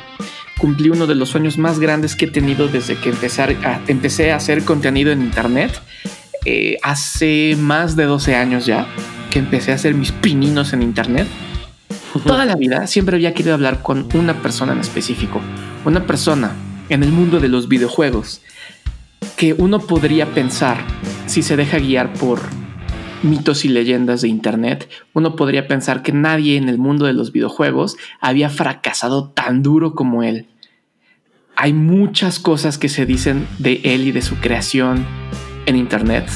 cumplí 0.58 0.90
uno 0.90 1.08
de 1.08 1.16
los 1.16 1.30
sueños 1.30 1.58
más 1.58 1.80
grandes 1.80 2.16
que 2.16 2.25
he 2.25 2.32
tenido 2.32 2.68
desde 2.68 2.96
que 2.96 3.10
empecé 3.10 3.42
a, 3.42 3.82
empecé 3.88 4.32
a 4.32 4.38
hacer 4.38 4.63
contenido 4.63 5.12
en 5.12 5.22
internet. 5.22 5.82
Eh, 6.46 6.78
hace 6.84 7.56
más 7.60 7.96
de 7.96 8.04
12 8.06 8.36
años 8.36 8.66
ya 8.66 8.88
que 9.30 9.40
empecé 9.40 9.72
a 9.72 9.75
hacer 9.75 9.94
mis 9.94 10.12
pininos 10.12 10.74
en 10.74 10.82
internet. 10.82 11.28
Toda 12.25 12.46
la 12.46 12.56
vida 12.56 12.88
siempre 12.88 13.16
había 13.16 13.34
querido 13.34 13.54
hablar 13.54 13.82
con 13.82 14.08
una 14.13 14.42
persona 14.42 14.74
en 14.74 14.80
específico, 14.80 15.42
una 15.86 16.06
persona 16.06 16.52
en 16.90 17.04
el 17.04 17.12
mundo 17.12 17.40
de 17.40 17.50
los 17.50 17.68
videojuegos 17.68 18.42
que 19.38 19.54
uno 19.54 19.80
podría 19.80 20.28
pensar 20.28 20.78
si 21.25 21.44
se 21.44 21.56
deja 21.56 21.80
guiar 21.80 22.13
por 22.13 22.40
mitos 23.24 23.65
y 23.65 23.70
leyendas 23.70 24.22
de 24.22 24.27
Internet, 24.27 24.89
uno 25.13 25.36
podría 25.36 25.68
pensar 25.68 26.03
que 26.03 26.12
nadie 26.12 26.58
en 26.58 26.70
el 26.70 26.77
mundo 26.77 27.06
de 27.06 27.13
los 27.13 27.32
videojuegos 27.32 27.98
había 28.20 28.50
fracasado 28.50 29.30
tan 29.30 29.63
duro 29.63 29.96
como 29.96 30.24
él. 30.24 30.48
Hay 31.56 31.74
muchas 31.74 32.39
cosas 32.39 32.77
que 32.77 32.89
se 32.89 33.06
dicen 33.06 33.48
de 33.60 33.82
él 33.84 34.08
y 34.08 34.12
de 34.12 34.22
su 34.22 34.36
creación 34.38 35.06
en 35.65 35.75
Internet. 35.75 36.27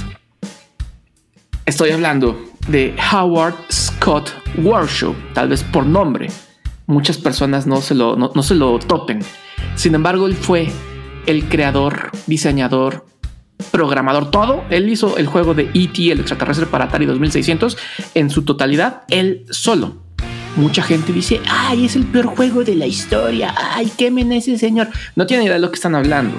Estoy 1.65 1.89
hablando 1.91 2.39
de 2.67 2.95
Howard 3.11 3.55
Scott 3.71 4.31
Warshaw, 4.57 5.15
tal 5.33 5.49
vez 5.49 5.63
por 5.63 5.85
nombre. 5.85 6.27
Muchas 6.85 7.17
personas 7.17 7.67
no 7.67 7.81
se 7.81 7.95
lo, 7.95 8.15
no 8.15 8.43
se 8.43 8.55
lo 8.55 8.79
topen. 8.79 9.19
Sin 9.75 9.93
embargo, 9.93 10.27
él 10.27 10.35
fue 10.35 10.69
el 11.25 11.49
creador, 11.49 12.11
diseñador, 12.25 13.05
programador, 13.71 14.31
todo. 14.31 14.63
Él 14.69 14.89
hizo 14.89 15.17
el 15.17 15.27
juego 15.27 15.53
de 15.53 15.69
E.T., 15.73 16.11
el 16.11 16.19
extraterrestre 16.19 16.65
para 16.65 16.85
Atari 16.85 17.05
2600, 17.05 17.77
en 18.13 18.29
su 18.29 18.43
totalidad, 18.43 19.03
él 19.09 19.45
solo. 19.49 19.97
Mucha 20.55 20.81
gente 20.81 21.13
dice, 21.13 21.39
ay, 21.49 21.85
es 21.85 21.95
el 21.95 22.05
peor 22.05 22.25
juego 22.25 22.63
de 22.63 22.75
la 22.75 22.87
historia, 22.87 23.53
ay, 23.55 23.91
quemen 23.95 24.31
a 24.31 24.37
ese 24.37 24.57
señor. 24.57 24.87
No 25.15 25.27
tiene 25.27 25.43
idea 25.43 25.53
de 25.53 25.59
lo 25.59 25.69
que 25.69 25.75
están 25.75 25.93
hablando. 25.93 26.35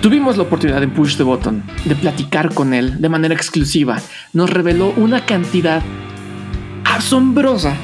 Tuvimos 0.00 0.36
la 0.36 0.44
oportunidad 0.44 0.82
en 0.82 0.90
Push 0.90 1.16
the 1.16 1.22
Button 1.24 1.62
de 1.84 1.96
platicar 1.96 2.54
con 2.54 2.72
él 2.72 3.00
de 3.00 3.08
manera 3.08 3.34
exclusiva. 3.34 4.00
Nos 4.32 4.50
reveló 4.50 4.92
una 4.96 5.26
cantidad 5.26 5.82
asombrosa 6.84 7.76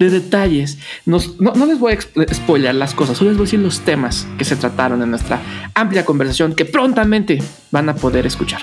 de 0.00 0.10
detalles. 0.10 0.78
no, 1.04 1.18
les 1.66 1.78
voy 1.78 1.92
a 1.92 2.34
spoiler 2.34 2.74
las 2.74 2.94
cosas, 2.94 3.18
solo 3.18 3.30
les 3.30 3.36
voy 3.36 3.44
a 3.44 3.46
decir 3.46 3.60
los 3.60 3.80
temas 3.80 4.26
que 4.38 4.44
se 4.44 4.56
trataron 4.56 5.02
en 5.02 5.10
nuestra 5.10 5.40
amplia 5.74 6.04
conversación 6.04 6.54
que 6.54 6.64
prontamente 6.64 7.42
van 7.70 7.88
a 7.90 7.94
poder 7.94 8.26
escuchar. 8.26 8.62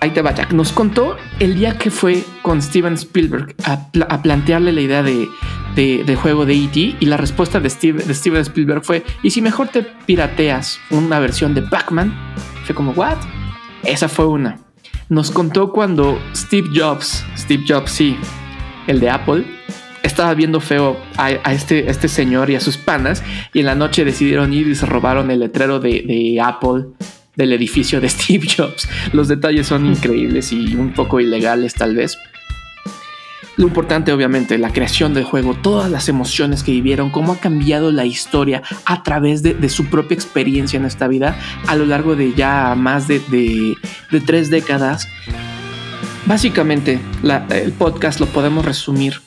Ahí 0.00 0.10
te 0.10 0.20
va, 0.20 0.34
Jack. 0.34 0.52
Nos 0.52 0.72
contó 0.72 1.16
el 1.38 1.54
día 1.54 1.78
que 1.78 1.90
fue 1.90 2.24
con 2.42 2.60
Steven 2.60 2.94
Spielberg 2.94 3.54
a, 3.64 4.20
plantearle 4.20 4.72
la 4.72 4.80
idea 4.82 5.02
de, 5.02 5.28
de, 5.76 6.16
juego 6.16 6.44
de 6.44 6.54
E.T. 6.54 6.96
y 7.00 7.06
la 7.06 7.16
respuesta 7.16 7.58
de, 7.58 7.70
de 7.70 8.14
Steven 8.14 8.42
Spielberg 8.42 8.84
fue: 8.84 9.02
¿Y 9.22 9.30
si 9.30 9.40
mejor 9.40 9.68
te 9.68 9.82
pirateas 9.82 10.78
una 10.90 11.20
versión 11.20 11.54
de 11.54 11.62
Pac-Man? 11.62 12.12
Fue 12.66 12.74
como, 12.74 12.90
¿what? 12.90 13.16
Esa 13.82 14.08
fue 14.08 14.26
una. 14.26 14.58
Nos 15.08 15.30
contó 15.30 15.72
cuando 15.72 16.18
Steve 16.34 16.68
Jobs, 16.74 17.24
Steve 17.38 17.64
Jobs, 17.66 17.90
sí, 17.90 18.18
el 18.86 19.00
de 19.00 19.08
Apple, 19.08 19.46
estaba 20.04 20.34
viendo 20.34 20.60
feo 20.60 20.98
a, 21.16 21.30
este, 21.52 21.90
este 21.90 22.08
señor 22.08 22.50
y 22.50 22.56
a 22.56 22.60
sus 22.60 22.76
panas 22.76 23.24
y 23.52 23.60
en 23.60 23.66
la 23.66 23.74
noche 23.74 24.04
decidieron 24.04 24.52
ir 24.52 24.68
y 24.68 24.74
se 24.74 24.86
robaron 24.86 25.30
el 25.30 25.40
letrero 25.40 25.80
de, 25.80 26.38
Apple 26.44 26.84
del 27.36 27.52
edificio 27.52 28.00
de 28.00 28.08
Steve 28.10 28.46
Jobs. 28.46 28.88
Los 29.12 29.28
detalles 29.28 29.66
son 29.66 29.86
increíbles 29.86 30.52
y 30.52 30.76
un 30.76 30.92
poco 30.92 31.20
ilegales 31.20 31.74
tal 31.74 31.96
vez. 31.96 32.18
lo 33.56 33.66
importante, 33.66 34.12
obviamente, 34.12 34.58
la 34.58 34.72
creación 34.72 35.14
del 35.14 35.24
juego, 35.24 35.54
todas 35.54 35.90
las 35.90 36.08
emociones 36.10 36.62
que 36.62 36.72
vivieron, 36.72 37.10
cómo 37.10 37.32
ha 37.32 37.40
cambiado 37.40 37.90
la 37.90 38.04
historia 38.04 38.62
a 38.84 39.02
través 39.02 39.42
de, 39.42 39.68
su 39.70 39.86
propia 39.86 40.14
experiencia 40.14 40.76
en 40.76 40.84
esta 40.84 41.08
vida 41.08 41.38
a 41.66 41.76
lo 41.76 41.86
largo 41.86 42.14
de 42.14 42.34
ya 42.34 42.74
más 42.76 43.08
de, 43.08 43.22
tres 44.26 44.50
décadas. 44.50 45.08
Básicamente, 46.26 47.00
el 47.50 47.72
podcast 47.72 48.20
lo 48.20 48.26
podemos 48.26 48.64
resumir 48.64 49.20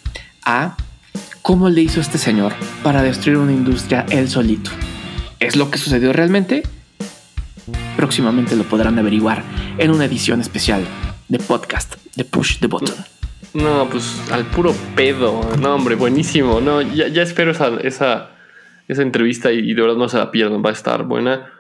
a 0.48 0.78
cómo 1.42 1.70
le 1.70 1.82
hizo 1.82 2.00
este 2.00 2.18
señor 2.18 2.54
para 2.82 3.04
destruir 3.04 3.38
una 3.38 3.52
industria 3.52 4.06
él 4.10 4.30
solito. 4.30 4.72
¿Es 5.42 5.58
lo 5.58 5.70
que 5.70 5.78
sucedió 5.78 6.14
realmente? 6.14 6.64
Próximamente 7.98 8.56
lo 8.56 8.64
podrán 8.64 8.98
averiguar 8.98 9.44
en 9.78 9.92
una 9.92 10.06
edición 10.06 10.40
especial 10.40 10.86
de 11.28 11.40
podcast 11.40 11.96
de 12.16 12.24
Push 12.24 12.60
the 12.60 12.68
Button. 12.68 12.96
No, 13.54 13.90
pues 13.90 14.22
al 14.32 14.46
puro 14.46 14.74
pedo. 14.96 15.42
No, 15.60 15.76
hombre, 15.76 15.96
buenísimo. 15.96 16.62
No, 16.62 16.82
ya, 16.82 17.10
ya 17.10 17.24
espero 17.24 17.52
esa, 17.52 17.78
esa, 17.82 18.30
esa 18.88 19.02
entrevista 19.02 19.52
y, 19.52 19.74
de 19.74 19.82
verdad 19.82 19.98
no 19.98 20.08
se 20.08 20.18
la 20.18 20.32
pierdan, 20.32 20.64
va 20.64 20.70
a 20.70 20.74
estar 20.74 21.04
buena. 21.04 21.52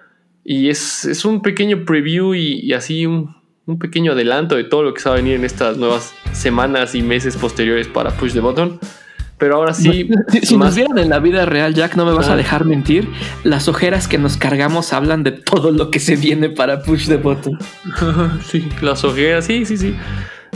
Y 0.46 0.70
es, 0.70 1.03
es 1.03 1.25
un 1.25 1.41
pequeño 1.41 1.84
preview 1.84 2.36
y, 2.36 2.72
así 2.72 3.06
un, 3.06 3.36
un, 3.67 3.77
pequeño 3.77 4.13
adelanto 4.13 4.55
de 4.55 4.63
todo 4.63 4.81
lo 4.81 4.93
que 4.93 5.01
se 5.01 5.09
va 5.09 5.15
a 5.15 5.17
venir 5.17 5.36
en 5.36 5.45
estas 5.45 5.77
nuevas 5.77 6.13
semanas 6.31 6.95
y 6.95 7.01
meses 7.01 7.38
posteriores 7.38 7.88
para 7.88 8.12
Push 8.12 8.33
the 8.33 8.39
Button. 8.39 8.79
Pero 9.38 9.57
ahora 9.57 9.74
sí. 9.74 10.09
Si, 10.41 10.57
nos 10.57 10.75
vieran 10.75 10.97
en 10.97 11.09
la 11.09 11.19
vida 11.19 11.45
real, 11.45 11.75
Jack, 11.75 11.95
no 11.95 12.05
me 12.05 12.13
vas 12.13 12.29
a 12.29 12.36
dejar 12.36 12.65
mentir. 12.65 13.07
Las 13.43 13.67
ojeras 13.67 14.07
que 14.07 14.17
nos 14.17 14.36
cargamos 14.36 14.93
hablan 14.93 15.24
de 15.24 15.31
todo 15.31 15.71
lo 15.71 15.91
que 15.91 16.00
se 16.00 16.15
viene 16.15 16.50
para 16.50 16.81
Push 16.81 17.07
the 17.07 17.17
Button. 17.17 17.59
sí, 18.43 18.67
las 18.81 19.03
ojeras, 19.03 19.45
sí, 19.45 19.65
sí, 19.65 19.77
sí. 19.77 19.95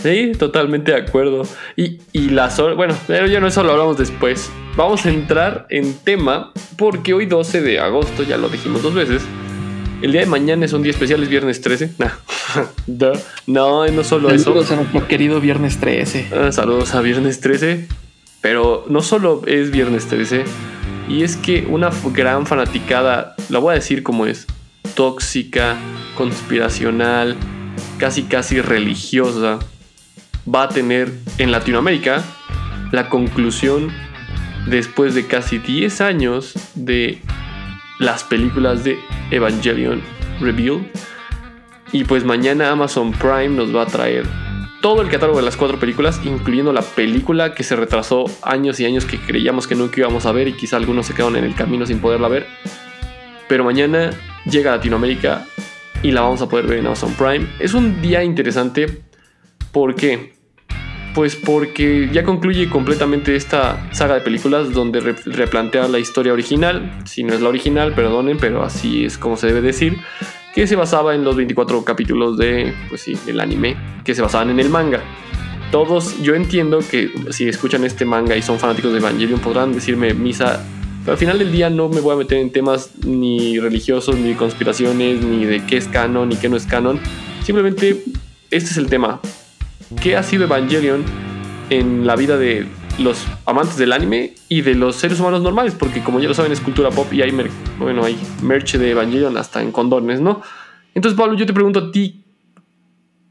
Sí, 0.01 0.31
totalmente 0.37 0.91
de 0.91 0.97
acuerdo. 0.97 1.43
Y, 1.75 1.99
y 2.11 2.29
las 2.29 2.59
bueno, 2.59 2.95
pero 3.05 3.27
ya 3.27 3.39
no 3.39 3.47
eso 3.47 3.63
lo 3.63 3.71
hablamos 3.71 3.97
después. 3.97 4.51
Vamos 4.75 5.05
a 5.05 5.09
entrar 5.09 5.67
en 5.69 5.93
tema 5.93 6.51
porque 6.77 7.13
hoy 7.13 7.27
12 7.27 7.61
de 7.61 7.79
agosto, 7.79 8.23
ya 8.23 8.37
lo 8.37 8.49
dijimos 8.49 8.81
dos 8.81 8.93
veces, 8.93 9.23
el 10.01 10.12
día 10.12 10.22
de 10.22 10.27
mañana 10.27 10.65
es 10.65 10.74
un 10.74 10.81
día 10.81 10.91
especial, 10.91 11.22
es 11.24 11.29
viernes 11.29 11.62
13. 11.62 11.91
no, 13.48 13.88
no 13.88 14.03
solo 14.03 14.29
eso. 14.29 14.46
Saludos 14.46 14.72
a 14.72 14.75
nuestro 14.77 15.08
querido 15.08 15.39
viernes 15.39 15.79
13. 15.79 16.29
Ah, 16.34 16.51
saludos 16.51 16.93
a 16.96 17.01
viernes 17.01 17.39
13. 17.39 17.88
Pero 18.41 18.86
no 18.89 19.01
solo 19.01 19.43
es 19.46 19.70
viernes 19.70 20.08
13, 20.08 20.43
y 21.08 21.22
es 21.22 21.38
que 21.38 21.67
una 21.70 21.91
gran 22.12 22.48
fanaticada, 22.48 23.36
la 23.50 23.60
voy 23.60 23.74
a 23.74 23.75
decir 23.75 24.01
como 24.01 24.25
es, 24.25 24.48
tóxica, 24.96 25.77
conspiracional, 26.17 27.38
casi 28.00 28.24
casi 28.24 28.60
religiosa, 28.60 29.60
va 30.53 30.63
a 30.63 30.70
tener 30.70 31.12
en 31.38 31.51
Latinoamérica 31.51 32.24
la 32.91 33.10
conclusión 33.10 33.91
después 34.65 35.13
de 35.13 35.27
casi 35.27 35.60
10 35.60 36.01
años 36.01 36.53
de 36.74 37.22
las 38.01 38.24
películas 38.24 38.84
de 38.84 39.00
Evangelion 39.29 40.01
Revealed. 40.41 40.88
Y 41.91 42.03
pues 42.03 42.25
mañana 42.25 42.72
Amazon 42.72 43.12
Prime 43.12 43.50
nos 43.50 43.74
va 43.75 43.84
a 43.84 43.86
traer 43.86 44.25
todo 44.81 45.03
el 45.03 45.10
catálogo 45.10 45.38
de 45.38 45.46
las 45.46 45.55
cuatro 45.55 45.79
películas, 45.79 46.20
incluyendo 46.25 46.74
la 46.74 46.81
película 46.81 47.53
que 47.53 47.62
se 47.62 47.75
retrasó 47.75 48.25
años 48.41 48.79
y 48.79 48.86
años 48.86 49.05
que 49.05 49.20
creíamos 49.20 49.67
que 49.67 49.75
nunca 49.75 50.00
íbamos 50.00 50.25
a 50.25 50.31
ver 50.31 50.48
y 50.48 50.53
quizá 50.53 50.77
algunos 50.77 51.05
se 51.05 51.13
quedaron 51.13 51.36
en 51.36 51.43
el 51.43 51.53
camino 51.53 51.86
sin 51.86 52.00
poderla 52.00 52.27
ver. 52.27 52.48
Pero 53.48 53.63
mañana 53.63 54.10
llega 54.46 54.74
a 54.74 54.77
Latinoamérica 54.77 55.46
y 56.01 56.10
la 56.10 56.22
vamos 56.22 56.41
a 56.41 56.50
poder 56.50 56.65
ver 56.65 56.79
en 56.79 56.88
Amazon 56.88 57.13
Prime. 57.13 57.48
Es 57.60 57.75
un 57.75 58.01
día 58.01 58.24
interesante. 58.24 59.03
¿Por 59.72 59.93
qué? 59.93 60.34
Pues 61.13 61.35
porque 61.35 62.09
ya 62.11 62.23
concluye 62.23 62.69
completamente 62.69 63.35
esta 63.35 63.89
saga 63.91 64.15
de 64.15 64.21
películas 64.21 64.71
donde 64.71 65.01
replantea 65.01 65.87
la 65.87 65.99
historia 65.99 66.31
original. 66.31 66.99
Si 67.05 67.23
no 67.23 67.33
es 67.33 67.41
la 67.41 67.49
original, 67.49 67.93
perdonen, 67.93 68.37
pero 68.37 68.63
así 68.63 69.05
es 69.05 69.17
como 69.17 69.35
se 69.35 69.47
debe 69.47 69.61
decir 69.61 69.97
que 70.53 70.67
se 70.67 70.75
basaba 70.75 71.15
en 71.15 71.23
los 71.23 71.35
24 71.35 71.83
capítulos 71.83 72.37
de, 72.37 72.73
pues 72.89 73.01
sí, 73.01 73.17
el 73.27 73.39
anime, 73.39 73.75
que 74.03 74.15
se 74.15 74.21
basaban 74.21 74.49
en 74.49 74.59
el 74.59 74.69
manga. 74.69 75.01
Todos, 75.71 76.21
yo 76.21 76.35
entiendo 76.35 76.79
que 76.79 77.09
si 77.29 77.47
escuchan 77.47 77.85
este 77.85 78.03
manga 78.03 78.35
y 78.35 78.41
son 78.41 78.59
fanáticos 78.59 78.91
de 78.91 78.99
Evangelion 78.99 79.39
podrán 79.39 79.71
decirme, 79.71 80.13
Misa, 80.13 80.61
pero 81.03 81.13
al 81.13 81.17
final 81.17 81.39
del 81.39 81.51
día 81.51 81.69
no 81.69 81.87
me 81.87 82.01
voy 82.01 82.13
a 82.13 82.17
meter 82.17 82.39
en 82.39 82.51
temas 82.51 82.91
ni 83.05 83.59
religiosos, 83.59 84.17
ni 84.17 84.33
conspiraciones, 84.33 85.21
ni 85.21 85.45
de 85.45 85.65
qué 85.65 85.77
es 85.77 85.87
canon, 85.87 86.29
ni 86.29 86.35
qué 86.35 86.50
no 86.50 86.57
es 86.57 86.65
canon. 86.65 87.00
Simplemente 87.43 88.03
este 88.51 88.71
es 88.71 88.77
el 88.77 88.87
tema. 88.87 89.21
¿Qué 89.99 90.15
ha 90.15 90.23
sido 90.23 90.45
Evangelion 90.45 91.03
en 91.69 92.05
la 92.05 92.15
vida 92.15 92.37
de 92.37 92.67
los 92.99 93.25
amantes 93.45 93.77
del 93.77 93.93
anime 93.93 94.33
y 94.49 94.61
de 94.61 94.75
los 94.75 94.95
seres 94.95 95.19
humanos 95.19 95.41
normales, 95.41 95.75
porque 95.77 96.01
como 96.01 96.19
ya 96.19 96.27
lo 96.27 96.33
saben 96.33 96.51
es 96.51 96.59
cultura 96.59 96.89
pop 96.89 97.11
y 97.13 97.21
hay, 97.21 97.31
bueno, 97.79 98.03
hay 98.03 98.17
merch 98.41 98.75
de 98.75 98.91
Evangelion 98.91 99.37
hasta 99.37 99.61
en 99.61 99.71
condones, 99.71 100.21
¿no? 100.21 100.41
Entonces, 100.93 101.17
Pablo, 101.17 101.35
yo 101.35 101.45
te 101.45 101.53
pregunto 101.53 101.79
a 101.79 101.91
ti, 101.91 102.23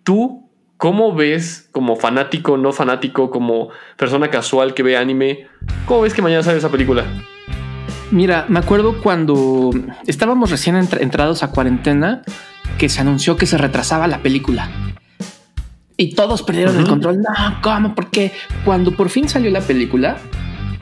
¿tú 0.02 0.48
cómo 0.76 1.14
ves 1.14 1.68
como 1.72 1.96
fanático, 1.96 2.56
no 2.56 2.72
fanático, 2.72 3.30
como 3.30 3.68
persona 3.96 4.28
casual 4.30 4.74
que 4.74 4.82
ve 4.82 4.96
anime, 4.96 5.46
cómo 5.86 6.02
ves 6.02 6.14
que 6.14 6.22
mañana 6.22 6.42
sale 6.42 6.58
esa 6.58 6.70
película? 6.70 7.04
Mira, 8.10 8.46
me 8.48 8.58
acuerdo 8.58 9.00
cuando 9.00 9.70
estábamos 10.06 10.50
recién 10.50 10.76
entrados 10.76 11.42
a 11.42 11.50
cuarentena 11.50 12.22
que 12.78 12.88
se 12.88 13.00
anunció 13.00 13.36
que 13.36 13.46
se 13.46 13.58
retrasaba 13.58 14.08
la 14.08 14.18
película 14.18 14.70
y 16.00 16.14
todos 16.14 16.42
perdieron 16.42 16.78
el 16.78 16.86
control. 16.86 17.20
No, 17.20 17.60
¿cómo? 17.60 17.94
Porque 17.94 18.32
cuando 18.64 18.96
por 18.96 19.10
fin 19.10 19.28
salió 19.28 19.50
la 19.50 19.60
película, 19.60 20.16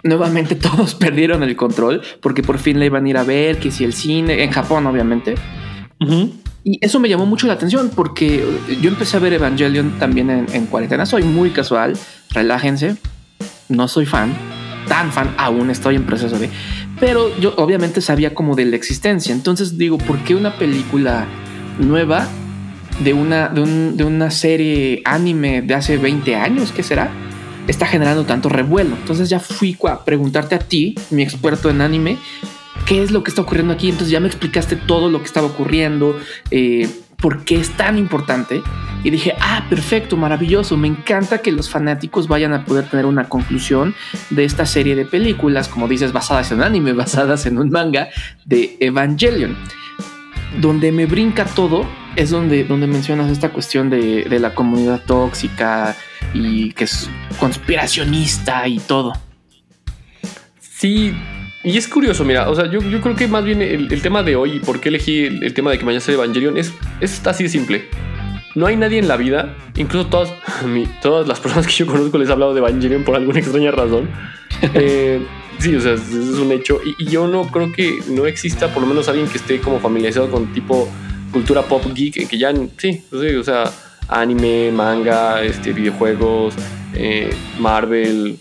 nuevamente 0.04 0.54
todos 0.54 0.94
perdieron 0.94 1.42
el 1.42 1.56
control 1.56 2.02
porque 2.22 2.44
por 2.44 2.58
fin 2.58 2.78
la 2.78 2.84
iban 2.84 3.04
a 3.04 3.08
ir 3.08 3.16
a 3.16 3.24
ver, 3.24 3.58
que 3.58 3.72
si 3.72 3.82
el 3.82 3.94
cine, 3.94 4.44
en 4.44 4.52
Japón 4.52 4.86
obviamente. 4.86 5.34
Y 6.62 6.78
eso 6.80 7.00
me 7.00 7.08
llamó 7.08 7.26
mucho 7.26 7.48
la 7.48 7.54
atención 7.54 7.90
porque 7.92 8.44
yo 8.80 8.88
empecé 8.88 9.16
a 9.16 9.20
ver 9.20 9.32
Evangelion 9.32 9.98
también 9.98 10.30
en, 10.30 10.66
cuarentena. 10.66 11.04
Soy 11.04 11.24
muy 11.24 11.50
casual, 11.50 11.98
relájense. 12.30 12.96
No 13.68 13.88
soy 13.88 14.06
fan, 14.06 14.32
tan 14.86 15.10
fan, 15.10 15.34
aún 15.36 15.70
estoy 15.70 15.96
en 15.96 16.06
proceso 16.06 16.38
de... 16.38 16.48
Pero 17.00 17.36
yo 17.40 17.54
obviamente 17.56 18.00
sabía 18.02 18.34
como 18.34 18.54
de 18.54 18.66
la 18.66 18.76
existencia. 18.76 19.34
Entonces 19.34 19.78
digo, 19.78 19.98
¿por 19.98 20.18
qué 20.18 20.36
una 20.36 20.56
película 20.58 21.26
nueva 21.80 22.28
de 23.00 23.12
una, 23.12 23.48
de, 23.48 24.04
una 24.04 24.30
serie 24.30 25.02
anime 25.04 25.62
de 25.62 25.74
hace 25.74 25.96
20 25.96 26.34
años, 26.34 26.72
¿qué 26.72 26.82
será? 26.82 27.10
Está 27.66 27.86
generando 27.86 28.24
tanto 28.24 28.48
revuelo. 28.48 28.96
Entonces 28.96 29.28
ya 29.28 29.40
fui 29.40 29.76
a 29.88 30.04
preguntarte 30.04 30.54
a 30.54 30.58
ti, 30.58 30.94
mi 31.10 31.22
experto 31.22 31.70
en 31.70 31.80
anime, 31.80 32.18
qué 32.86 33.02
es 33.02 33.10
lo 33.10 33.22
que 33.22 33.30
está 33.30 33.42
ocurriendo 33.42 33.74
aquí. 33.74 33.88
Entonces 33.88 34.10
ya 34.10 34.20
me 34.20 34.28
explicaste 34.28 34.76
todo 34.76 35.10
lo 35.10 35.18
que 35.18 35.26
estaba 35.26 35.46
ocurriendo, 35.46 36.18
eh, 36.50 36.88
por 37.18 37.44
qué 37.44 37.56
es 37.56 37.70
tan 37.76 37.98
importante. 37.98 38.62
Y 39.04 39.10
dije, 39.10 39.34
ah, 39.40 39.66
perfecto, 39.68 40.16
maravilloso. 40.16 40.76
Me 40.76 40.88
encanta 40.88 41.38
que 41.38 41.52
los 41.52 41.68
fanáticos 41.68 42.26
vayan 42.26 42.52
a 42.52 42.64
poder 42.64 42.88
tener 42.88 43.06
una 43.06 43.28
conclusión 43.28 43.94
de 44.30 44.44
esta 44.44 44.66
serie 44.66 44.96
de 44.96 45.04
películas, 45.04 45.68
como 45.68 45.86
dices, 45.88 46.12
basadas 46.12 46.50
en 46.52 46.62
anime, 46.62 46.92
basadas 46.94 47.46
en 47.46 47.58
un 47.58 47.70
manga 47.70 48.08
de 48.44 48.76
Evangelion 48.80 49.56
donde 50.60 50.92
me 50.92 51.06
brinca 51.06 51.44
todo 51.44 51.86
es 52.18 52.30
donde, 52.30 52.64
donde 52.64 52.88
mencionas 52.88 53.30
esta 53.30 53.50
cuestión 53.50 53.90
de, 53.90 54.26
la 54.40 54.52
comunidad 54.52 55.00
tóxica 55.06 55.96
y 56.34 56.72
que 56.72 56.84
es 56.84 57.08
conspiracionista 57.38 58.66
y 58.66 58.80
todo. 58.80 59.12
Sí, 60.58 61.14
y 61.62 61.76
es 61.76 61.86
curioso, 61.86 62.24
mira, 62.24 62.50
o 62.50 62.54
sea, 62.56 62.68
yo, 62.68 62.80
creo 62.80 63.14
que 63.14 63.28
más 63.28 63.44
bien 63.44 63.62
el, 63.62 64.02
tema 64.02 64.24
de 64.24 64.34
hoy 64.34 64.56
y 64.56 64.58
por 64.58 64.80
qué 64.80 64.88
elegí 64.88 65.26
el, 65.26 65.54
tema 65.54 65.70
de 65.70 65.78
que 65.78 65.84
mañana 65.84 66.00
sea 66.00 66.14
Evangelion 66.14 66.58
es, 66.58 66.72
es 67.00 67.24
así 67.24 67.44
de 67.44 67.48
simple. 67.48 67.84
No 68.56 68.66
hay 68.66 68.76
nadie 68.76 68.98
en 68.98 69.06
la 69.06 69.16
vida, 69.16 69.56
incluso 69.76 70.08
todas, 70.08 70.32
todas 71.02 71.28
las 71.28 71.38
personas 71.38 71.68
que 71.68 71.72
yo 71.72 71.86
conozco 71.86 72.18
les 72.18 72.28
he 72.28 72.32
hablado 72.32 72.52
de 72.52 72.58
Evangelion 72.58 73.04
por 73.04 73.14
alguna 73.14 73.38
extraña 73.38 73.70
razón. 73.70 74.10
Eh, 74.74 75.20
Sí, 75.58 75.74
o 75.74 75.80
sea, 75.80 75.94
es 75.94 76.10
un 76.10 76.52
hecho. 76.52 76.80
Y, 76.84 77.06
yo 77.06 77.26
no 77.26 77.42
creo 77.50 77.72
que 77.72 77.98
no 78.08 78.26
exista 78.26 78.72
por 78.72 78.82
lo 78.82 78.88
menos 78.88 79.08
alguien 79.08 79.26
que 79.26 79.38
esté 79.38 79.60
como 79.60 79.80
familiarizado 79.80 80.30
con 80.30 80.52
tipo 80.52 80.88
cultura 81.38 81.62
pop 81.62 81.84
geek, 81.94 82.26
que 82.26 82.36
ya, 82.36 82.52
sí, 82.78 83.04
o 83.12 83.44
sea, 83.44 83.70
anime, 84.08 84.72
manga, 84.72 85.40
este, 85.44 85.72
videojuegos, 85.72 86.54
eh, 86.94 87.30
Marvel, 87.60 88.36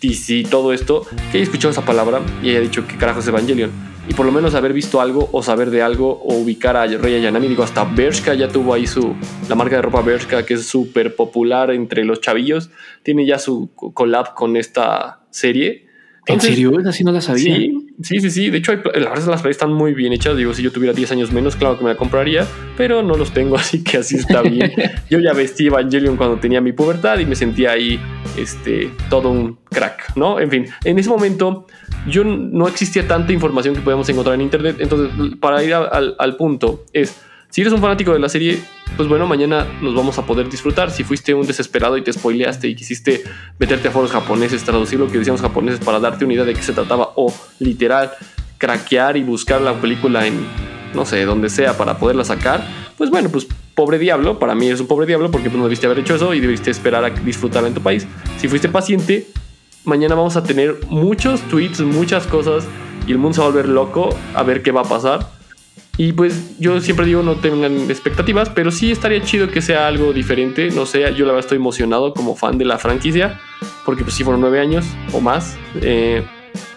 DC, 0.00 0.44
todo 0.50 0.72
esto, 0.72 1.06
que 1.30 1.36
haya 1.36 1.42
escuchado 1.42 1.72
esa 1.72 1.84
palabra 1.84 2.22
y 2.42 2.48
haya 2.48 2.60
dicho 2.60 2.86
que 2.86 2.96
carajo 2.96 3.20
es 3.20 3.28
Evangelion. 3.28 3.70
Y 4.08 4.14
por 4.14 4.24
lo 4.24 4.32
menos 4.32 4.54
haber 4.54 4.72
visto 4.72 5.02
algo 5.02 5.28
o 5.30 5.42
saber 5.42 5.68
de 5.68 5.82
algo 5.82 6.22
o 6.22 6.36
ubicar 6.36 6.74
a 6.74 6.86
Rey 6.86 7.16
Ayanami. 7.16 7.48
Digo, 7.48 7.64
hasta 7.64 7.84
Bershka 7.84 8.32
ya 8.32 8.48
tuvo 8.48 8.72
ahí 8.72 8.86
su, 8.86 9.14
la 9.50 9.54
marca 9.54 9.76
de 9.76 9.82
ropa 9.82 10.00
Bershka, 10.00 10.46
que 10.46 10.54
es 10.54 10.66
súper 10.66 11.14
popular 11.14 11.70
entre 11.70 12.02
los 12.06 12.22
chavillos. 12.22 12.70
Tiene 13.02 13.26
ya 13.26 13.38
su 13.38 13.70
collab 13.74 14.32
con 14.34 14.56
esta 14.56 15.20
serie 15.30 15.91
¿En 16.32 16.40
serio? 16.40 16.72
Así 16.86 17.04
no 17.04 17.12
la 17.12 17.20
sabía. 17.20 17.56
Sí, 18.02 18.20
sí, 18.20 18.30
sí. 18.30 18.50
De 18.50 18.58
hecho, 18.58 18.72
la 18.74 19.10
verdad 19.10 19.26
las 19.26 19.42
playas 19.42 19.56
están 19.56 19.72
muy 19.72 19.94
bien 19.94 20.12
hechas. 20.12 20.36
Digo, 20.36 20.54
si 20.54 20.62
yo 20.62 20.72
tuviera 20.72 20.92
10 20.92 21.12
años 21.12 21.32
menos, 21.32 21.56
claro 21.56 21.78
que 21.78 21.84
me 21.84 21.90
la 21.90 21.96
compraría, 21.96 22.46
pero 22.76 23.02
no 23.02 23.16
los 23.16 23.32
tengo, 23.32 23.56
así 23.58 23.82
que 23.82 23.98
así 23.98 24.16
está 24.16 24.42
bien. 24.42 24.72
yo 25.10 25.18
ya 25.18 25.32
vestí 25.32 25.66
Evangelion 25.66 26.16
cuando 26.16 26.36
tenía 26.36 26.60
mi 26.60 26.72
pubertad 26.72 27.18
y 27.18 27.26
me 27.26 27.36
sentía 27.36 27.72
ahí 27.72 28.00
este, 28.36 28.90
todo 29.08 29.30
un 29.30 29.58
crack, 29.70 30.16
¿no? 30.16 30.40
En 30.40 30.50
fin, 30.50 30.66
en 30.84 30.98
ese 30.98 31.08
momento 31.08 31.66
yo 32.08 32.24
no 32.24 32.66
existía 32.66 33.06
tanta 33.06 33.32
información 33.32 33.74
que 33.74 33.80
podíamos 33.80 34.08
encontrar 34.08 34.34
en 34.34 34.42
internet. 34.42 34.76
Entonces, 34.80 35.36
para 35.40 35.62
ir 35.62 35.74
al, 35.74 36.16
al 36.18 36.36
punto, 36.36 36.84
es 36.92 37.20
si 37.52 37.60
eres 37.60 37.72
un 37.72 37.80
fanático 37.80 38.12
de 38.12 38.18
la 38.18 38.30
serie, 38.30 38.60
pues 38.96 39.08
bueno, 39.08 39.26
mañana 39.26 39.66
nos 39.82 39.94
vamos 39.94 40.18
a 40.18 40.24
poder 40.24 40.48
disfrutar. 40.48 40.90
Si 40.90 41.04
fuiste 41.04 41.34
un 41.34 41.46
desesperado 41.46 41.98
y 41.98 42.02
te 42.02 42.12
spoileaste 42.12 42.66
y 42.66 42.74
quisiste 42.74 43.22
meterte 43.58 43.88
a 43.88 43.90
foros 43.90 44.10
japoneses, 44.10 44.64
traducir 44.64 44.98
lo 44.98 45.06
que 45.06 45.18
decíamos 45.18 45.42
japoneses 45.42 45.78
para 45.78 46.00
darte 46.00 46.24
una 46.24 46.32
idea 46.32 46.44
de 46.44 46.54
qué 46.54 46.62
se 46.62 46.72
trataba 46.72 47.10
o 47.14 47.32
literal 47.58 48.10
craquear 48.56 49.18
y 49.18 49.22
buscar 49.22 49.60
la 49.60 49.74
película 49.74 50.26
en 50.26 50.46
no 50.94 51.04
sé, 51.04 51.24
donde 51.24 51.50
sea 51.50 51.76
para 51.76 51.98
poderla 51.98 52.24
sacar, 52.24 52.66
pues 52.96 53.10
bueno, 53.10 53.28
pues 53.28 53.46
pobre 53.74 53.98
diablo, 53.98 54.38
para 54.38 54.54
mí 54.54 54.68
es 54.68 54.80
un 54.80 54.86
pobre 54.86 55.06
diablo 55.06 55.30
porque 55.30 55.50
no 55.50 55.64
debiste 55.64 55.86
haber 55.86 55.98
hecho 55.98 56.14
eso 56.14 56.34
y 56.34 56.40
debiste 56.40 56.70
esperar 56.70 57.04
a 57.04 57.10
disfrutarla 57.10 57.68
en 57.68 57.74
tu 57.74 57.82
país. 57.82 58.06
Si 58.38 58.48
fuiste 58.48 58.68
paciente, 58.68 59.26
mañana 59.84 60.14
vamos 60.14 60.36
a 60.36 60.42
tener 60.42 60.80
muchos 60.88 61.40
tweets, 61.42 61.80
muchas 61.80 62.26
cosas 62.26 62.64
y 63.06 63.12
el 63.12 63.18
mundo 63.18 63.34
se 63.34 63.40
va 63.40 63.46
a 63.46 63.50
volver 63.50 63.68
loco 63.68 64.10
a 64.34 64.42
ver 64.42 64.62
qué 64.62 64.72
va 64.72 64.82
a 64.82 64.84
pasar. 64.84 65.41
Y 65.98 66.12
pues 66.12 66.58
yo 66.58 66.80
siempre 66.80 67.04
digo 67.04 67.22
no 67.22 67.34
tengan 67.36 67.90
expectativas, 67.90 68.48
pero 68.48 68.70
sí 68.70 68.90
estaría 68.90 69.22
chido 69.22 69.48
que 69.48 69.60
sea 69.60 69.86
algo 69.86 70.12
diferente. 70.12 70.70
No 70.70 70.86
sé, 70.86 71.00
yo 71.14 71.26
la 71.26 71.32
verdad 71.32 71.40
estoy 71.40 71.56
emocionado 71.56 72.14
como 72.14 72.34
fan 72.34 72.56
de 72.56 72.64
la 72.64 72.78
franquicia, 72.78 73.38
porque 73.84 74.02
pues 74.02 74.14
sí 74.14 74.24
fueron 74.24 74.40
nueve 74.40 74.60
años 74.60 74.86
o 75.12 75.20
más. 75.20 75.56
Eh, 75.82 76.24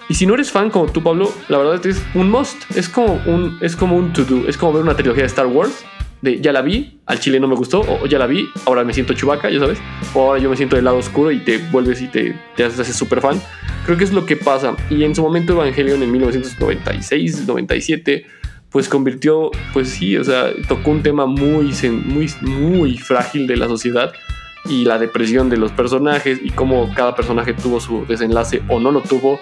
y 0.10 0.14
si 0.14 0.26
no 0.26 0.34
eres 0.34 0.52
fan 0.52 0.70
como 0.70 0.92
tú, 0.92 1.02
Pablo, 1.02 1.32
la 1.48 1.58
verdad 1.58 1.84
es 1.86 2.04
un 2.14 2.30
must. 2.30 2.58
Es 2.76 2.90
como 2.90 3.14
un, 3.26 3.58
es 3.62 3.76
como 3.76 3.96
un 3.96 4.12
to 4.12 4.24
do. 4.26 4.48
Es 4.48 4.58
como 4.58 4.74
ver 4.74 4.84
una 4.84 4.96
trilogía 4.96 5.24
de 5.24 5.28
Star 5.28 5.48
Wars. 5.48 5.86
De 6.22 6.42
ya 6.42 6.52
la 6.52 6.62
vi, 6.62 7.00
al 7.06 7.20
chile 7.20 7.40
no 7.40 7.48
me 7.48 7.56
gustó, 7.56 7.82
o 7.82 8.06
ya 8.08 8.18
la 8.18 8.26
vi, 8.26 8.48
ahora 8.66 8.84
me 8.84 8.94
siento 8.94 9.14
chubaca, 9.14 9.50
ya 9.50 9.60
sabes. 9.60 9.80
O 10.14 10.22
ahora 10.22 10.42
yo 10.42 10.50
me 10.50 10.58
siento 10.58 10.76
del 10.76 10.86
lado 10.86 10.98
oscuro 10.98 11.32
y 11.32 11.40
te 11.40 11.58
vuelves 11.58 12.02
y 12.02 12.08
te, 12.08 12.36
te 12.56 12.64
haces 12.64 12.96
súper 12.96 13.22
fan. 13.22 13.42
Creo 13.86 13.98
que 13.98 14.04
es 14.04 14.12
lo 14.12 14.26
que 14.26 14.36
pasa. 14.36 14.76
Y 14.90 15.04
en 15.04 15.16
su 15.16 15.22
momento 15.22 15.54
Evangelion 15.54 16.02
en 16.04 16.12
1996, 16.12 17.48
97 17.48 18.26
pues 18.70 18.90
convirtió, 18.90 19.52
pues 19.74 19.90
sí, 19.90 20.18
o 20.18 20.24
sea, 20.24 20.52
tocó 20.68 20.92
un 20.92 21.04
tema 21.04 21.26
muy, 21.26 21.74
muy, 22.06 22.30
muy 22.42 22.98
frágil 22.98 23.48
de 23.48 23.58
la 23.58 23.68
sociedad 23.68 24.14
y 24.66 24.84
la 24.84 24.98
depresión 24.98 25.50
de 25.50 25.58
los 25.58 25.72
personajes 25.72 26.40
y 26.44 26.50
cómo 26.50 26.92
cada 26.96 27.16
personaje 27.16 27.54
tuvo 27.54 27.80
su 27.80 28.06
desenlace 28.06 28.64
o 28.68 28.80
no 28.80 28.92
lo 28.92 29.02
tuvo, 29.02 29.40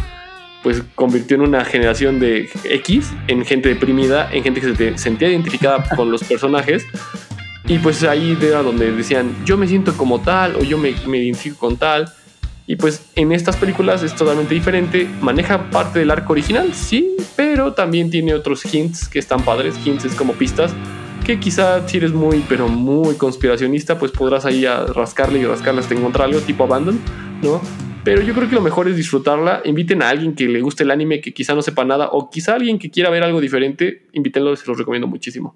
pues 0.61 0.83
convirtió 0.95 1.35
en 1.35 1.41
una 1.41 1.65
generación 1.65 2.19
de 2.19 2.49
X, 2.63 3.11
en 3.27 3.45
gente 3.45 3.69
deprimida, 3.69 4.29
en 4.31 4.43
gente 4.43 4.61
que 4.61 4.75
se 4.75 4.97
sentía 4.97 5.29
identificada 5.29 5.83
con 5.95 6.11
los 6.11 6.23
personajes. 6.23 6.85
Y 7.67 7.79
pues 7.79 8.03
ahí 8.03 8.37
era 8.41 8.61
donde 8.61 8.91
decían, 8.91 9.33
yo 9.45 9.57
me 9.57 9.67
siento 9.67 9.95
como 9.95 10.19
tal 10.21 10.55
o 10.57 10.63
yo 10.63 10.77
me, 10.77 10.93
me 11.07 11.17
identifico 11.17 11.57
con 11.59 11.77
tal. 11.77 12.11
Y 12.65 12.77
pues 12.77 13.09
en 13.15 13.31
estas 13.31 13.57
películas 13.57 14.03
es 14.03 14.15
totalmente 14.15 14.53
diferente. 14.53 15.07
Maneja 15.21 15.69
parte 15.69 15.99
del 15.99 16.11
arco 16.11 16.33
original, 16.33 16.73
sí, 16.73 17.15
pero 17.35 17.73
también 17.73 18.09
tiene 18.09 18.33
otros 18.33 18.63
hints 18.73 19.09
que 19.09 19.19
están 19.19 19.43
padres. 19.43 19.75
Hints 19.85 20.05
es 20.05 20.15
como 20.15 20.33
pistas 20.33 20.73
que 21.25 21.39
quizá 21.39 21.87
si 21.87 21.97
eres 21.97 22.13
muy, 22.13 22.43
pero 22.47 22.67
muy 22.67 23.15
conspiracionista, 23.15 23.97
pues 23.97 24.11
podrás 24.11 24.45
ahí 24.45 24.65
a 24.65 24.85
rascarle 24.85 25.39
y 25.39 25.45
rascarle 25.45 25.81
hasta 25.81 25.93
encontrar 25.93 26.27
algo 26.27 26.41
tipo 26.41 26.65
Abandon, 26.65 26.99
¿no? 27.41 27.61
Pero 28.03 28.21
yo 28.21 28.33
creo 28.33 28.49
que 28.49 28.55
lo 28.55 28.61
mejor 28.61 28.89
es 28.89 28.97
disfrutarla. 28.97 29.61
Inviten 29.63 30.01
a 30.01 30.09
alguien 30.09 30.35
que 30.35 30.47
le 30.47 30.59
guste 30.61 30.83
el 30.83 30.91
anime, 30.91 31.21
que 31.21 31.33
quizá 31.33 31.55
no 31.55 31.61
sepa 31.61 31.85
nada, 31.85 32.09
o 32.11 32.29
quizá 32.29 32.55
alguien 32.55 32.77
que 32.77 32.91
quiera 32.91 33.09
ver 33.09 33.23
algo 33.23 33.39
diferente, 33.39 34.07
invítenlo, 34.11 34.55
se 34.57 34.67
los 34.67 34.77
recomiendo 34.77 35.07
muchísimo. 35.07 35.55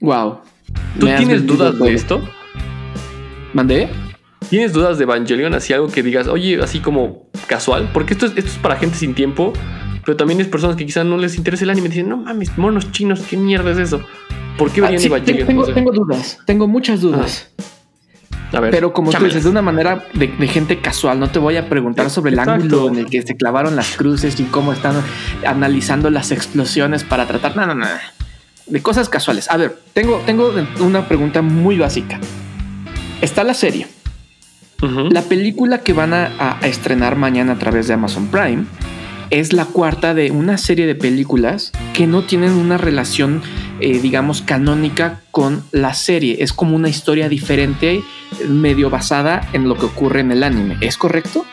Wow. 0.00 0.38
¿Tú 1.00 1.06
tienes 1.06 1.44
dudas 1.44 1.76
de 1.78 1.92
esto? 1.92 2.22
¿Mandé? 3.52 3.88
¿Tienes 4.50 4.72
dudas 4.72 4.96
de 4.98 5.04
Evangelion? 5.04 5.54
Así 5.54 5.72
algo 5.72 5.88
que 5.88 6.02
digas, 6.02 6.26
oye, 6.26 6.60
así 6.62 6.80
como 6.80 7.28
casual, 7.46 7.90
porque 7.92 8.14
esto 8.14 8.26
es, 8.26 8.32
esto 8.36 8.50
es 8.50 8.58
para 8.58 8.76
gente 8.76 8.96
sin 8.96 9.14
tiempo, 9.14 9.52
pero 10.04 10.16
también 10.16 10.40
es 10.40 10.48
personas 10.48 10.76
que 10.76 10.86
quizás 10.86 11.04
no 11.04 11.18
les 11.18 11.36
interesa 11.36 11.64
el 11.64 11.70
anime. 11.70 11.90
Dicen, 11.90 12.08
no 12.08 12.16
mames, 12.16 12.56
monos 12.56 12.90
chinos, 12.90 13.20
¿qué 13.28 13.36
mierda 13.36 13.70
es 13.70 13.78
eso? 13.78 14.00
¿Por 14.56 14.70
qué 14.70 14.80
verían 14.80 15.02
ah, 15.02 15.06
Evangelion? 15.06 15.46
Tengo, 15.46 15.92
dudas, 15.92 16.38
tengo 16.46 16.66
muchas 16.66 17.00
dudas. 17.02 17.50
Ah. 17.58 18.56
A 18.56 18.60
ver, 18.60 18.70
pero 18.70 18.94
como 18.94 19.10
tú 19.10 19.22
dices, 19.22 19.44
de 19.44 19.50
una 19.50 19.60
manera 19.60 20.06
de, 20.14 20.28
gente 20.48 20.80
casual, 20.80 21.20
no 21.20 21.30
te 21.30 21.38
voy 21.38 21.58
a 21.58 21.68
preguntar 21.68 22.08
sobre 22.08 22.32
el 22.32 22.38
ángulo 22.38 22.88
en 22.88 22.96
el 22.96 23.10
que 23.10 23.20
se 23.20 23.36
clavaron 23.36 23.76
las 23.76 23.94
cruces 23.94 24.40
y 24.40 24.44
cómo 24.44 24.72
están 24.72 24.94
analizando 25.46 26.08
las 26.08 26.30
explosiones 26.30 27.04
para 27.04 27.26
tratar. 27.26 27.54
No, 27.54 27.66
no, 27.66 27.74
no. 27.74 27.86
De 28.66 28.80
cosas 28.80 29.10
casuales. 29.10 29.50
A 29.50 29.58
ver, 29.58 29.78
tengo, 29.92 30.22
tengo 30.24 30.50
una 30.80 31.06
pregunta 31.06 31.42
muy 31.42 31.76
básica. 31.76 32.18
Está 33.20 33.44
la 33.44 33.52
serie 33.52 33.86
la 34.80 35.22
película 35.22 35.78
que 35.78 35.92
van 35.92 36.14
a, 36.14 36.58
estrenar 36.62 37.16
mañana 37.16 37.54
a 37.54 37.58
través 37.58 37.88
de 37.88 37.94
Amazon 37.94 38.28
Prime 38.28 38.64
es 39.30 39.52
la 39.52 39.66
cuarta 39.66 40.14
de 40.14 40.30
una 40.30 40.56
serie 40.56 40.86
de 40.86 40.94
películas 40.94 41.72
que 41.94 42.06
no 42.06 42.22
tienen 42.22 42.52
una 42.52 42.78
relación, 42.78 43.42
eh, 43.80 43.98
digamos, 43.98 44.40
canónica 44.40 45.20
con 45.32 45.64
la 45.72 45.94
serie. 45.94 46.36
Es 46.40 46.52
como 46.52 46.76
una 46.76 46.88
historia 46.88 47.28
diferente, 47.28 48.02
medio 48.48 48.88
basada 48.88 49.46
en 49.52 49.68
lo 49.68 49.74
que 49.74 49.86
ocurre 49.86 50.20
en 50.20 50.30
el 50.30 50.42
anime. 50.42 50.78
¿Es 50.80 50.96
correcto? 50.96 51.44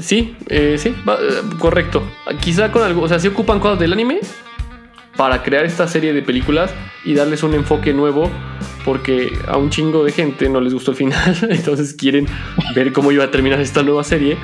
Sí, 0.00 0.36
eh, 0.46 0.76
sí, 0.78 0.90
eh, 0.90 1.42
correcto. 1.58 2.08
Quizá 2.40 2.70
con 2.70 2.84
algo, 2.84 3.02
o 3.02 3.08
sea, 3.08 3.18
se 3.18 3.28
ocupan 3.28 3.60
cosas 3.60 3.80
del 3.80 3.92
anime 3.92 4.20
para 5.16 5.42
crear 5.42 5.64
esta 5.64 5.88
serie 5.88 6.12
de 6.12 6.22
películas 6.22 6.70
y 7.04 7.14
darles 7.14 7.42
un 7.42 7.54
enfoque 7.54 7.92
nuevo 7.92 8.30
porque 8.84 9.32
a 9.46 9.56
un 9.56 9.70
chingo 9.70 10.04
de 10.04 10.12
gente 10.12 10.48
no 10.48 10.60
les 10.60 10.74
gustó 10.74 10.90
el 10.92 10.96
final, 10.96 11.36
entonces 11.50 11.94
quieren 11.94 12.26
ver 12.74 12.92
cómo 12.92 13.12
iba 13.12 13.24
a 13.24 13.30
terminar 13.30 13.60
esta 13.60 13.82
nueva 13.82 14.04
serie 14.04 14.36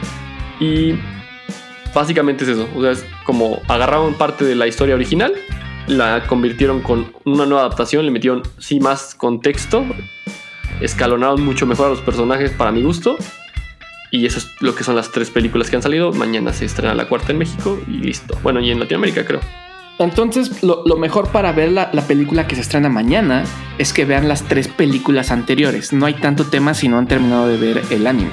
y 0.61 0.95
básicamente 1.95 2.45
es 2.45 2.51
eso, 2.51 2.69
o 2.75 2.83
sea, 2.83 2.91
es 2.93 3.05
como 3.25 3.63
agarraron 3.69 4.15
parte 4.15 4.45
de 4.45 4.55
la 4.55 4.67
historia 4.67 4.95
original, 4.95 5.33
la 5.87 6.27
convirtieron 6.27 6.81
con 6.81 7.13
una 7.25 7.47
nueva 7.47 7.63
adaptación, 7.63 8.05
le 8.05 8.11
metieron 8.11 8.43
sí 8.59 8.81
más 8.81 9.15
contexto, 9.15 9.85
escalonaron 10.81 11.43
mucho 11.45 11.67
mejor 11.67 11.87
a 11.87 11.91
los 11.91 12.01
personajes 12.01 12.51
para 12.51 12.73
mi 12.73 12.83
gusto 12.83 13.17
y 14.11 14.27
eso 14.27 14.39
es 14.39 14.51
lo 14.61 14.75
que 14.75 14.85
son 14.85 14.97
las 14.97 15.11
tres 15.11 15.31
películas 15.31 15.69
que 15.69 15.77
han 15.77 15.83
salido. 15.83 16.13
Mañana 16.13 16.53
se 16.53 16.65
estrena 16.65 16.95
la 16.95 17.09
cuarta 17.09 17.33
en 17.33 17.39
México 17.39 17.79
y 17.87 17.99
listo. 17.99 18.39
Bueno, 18.43 18.61
y 18.61 18.71
en 18.71 18.81
Latinoamérica 18.81 19.25
creo. 19.25 19.41
Entonces, 19.99 20.63
lo, 20.63 20.85
mejor 20.97 21.29
para 21.29 21.53
ver 21.53 21.73
la, 21.73 21.91
película 22.07 22.47
que 22.47 22.55
se 22.55 22.61
estrena 22.61 22.89
mañana 22.89 23.45
es 23.79 23.93
que 23.93 24.05
vean 24.05 24.29
las 24.29 24.43
tres 24.43 24.69
películas 24.69 25.31
anteriores. 25.31 25.93
No 25.93 26.05
hay 26.07 26.15
tanto 26.15 26.45
tema 26.45 26.75
si 26.75 26.89
no 26.89 26.99
han 26.99 27.07
terminado 27.07 27.49
de 27.49 27.57
ver 27.57 27.83
el 27.91 28.07
anime. 28.07 28.33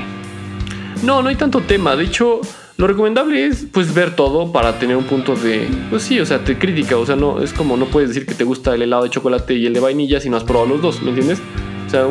No, 1.03 1.21
no 1.21 1.29
hay 1.29 1.35
tanto 1.35 1.61
tema. 1.61 1.95
De 1.95 2.03
hecho, 2.03 2.41
lo 2.75 2.87
recomendable 2.87 3.45
es 3.45 3.65
pues 3.71 3.93
ver 3.93 4.15
todo 4.15 4.51
para 4.51 4.77
tener 4.77 4.97
un 4.97 5.05
punto 5.05 5.35
de, 5.35 5.69
pues 5.89 6.03
sí, 6.03 6.19
o 6.19 6.25
sea, 6.25 6.43
te 6.43 6.57
crítica. 6.57 6.97
O 6.97 7.05
sea, 7.05 7.15
no 7.15 7.41
es 7.41 7.53
como 7.53 7.77
no 7.77 7.85
puedes 7.85 8.09
decir 8.09 8.25
que 8.25 8.35
te 8.35 8.43
gusta 8.43 8.75
el 8.75 8.81
helado 8.81 9.03
de 9.03 9.09
chocolate 9.09 9.53
y 9.53 9.65
el 9.65 9.73
de 9.73 9.79
vainilla 9.79 10.19
si 10.19 10.29
no 10.29 10.35
has 10.35 10.43
probado 10.43 10.67
los 10.67 10.81
dos, 10.81 11.01
¿me 11.01 11.09
entiendes? 11.09 11.39
O 11.87 11.89
sea, 11.89 12.07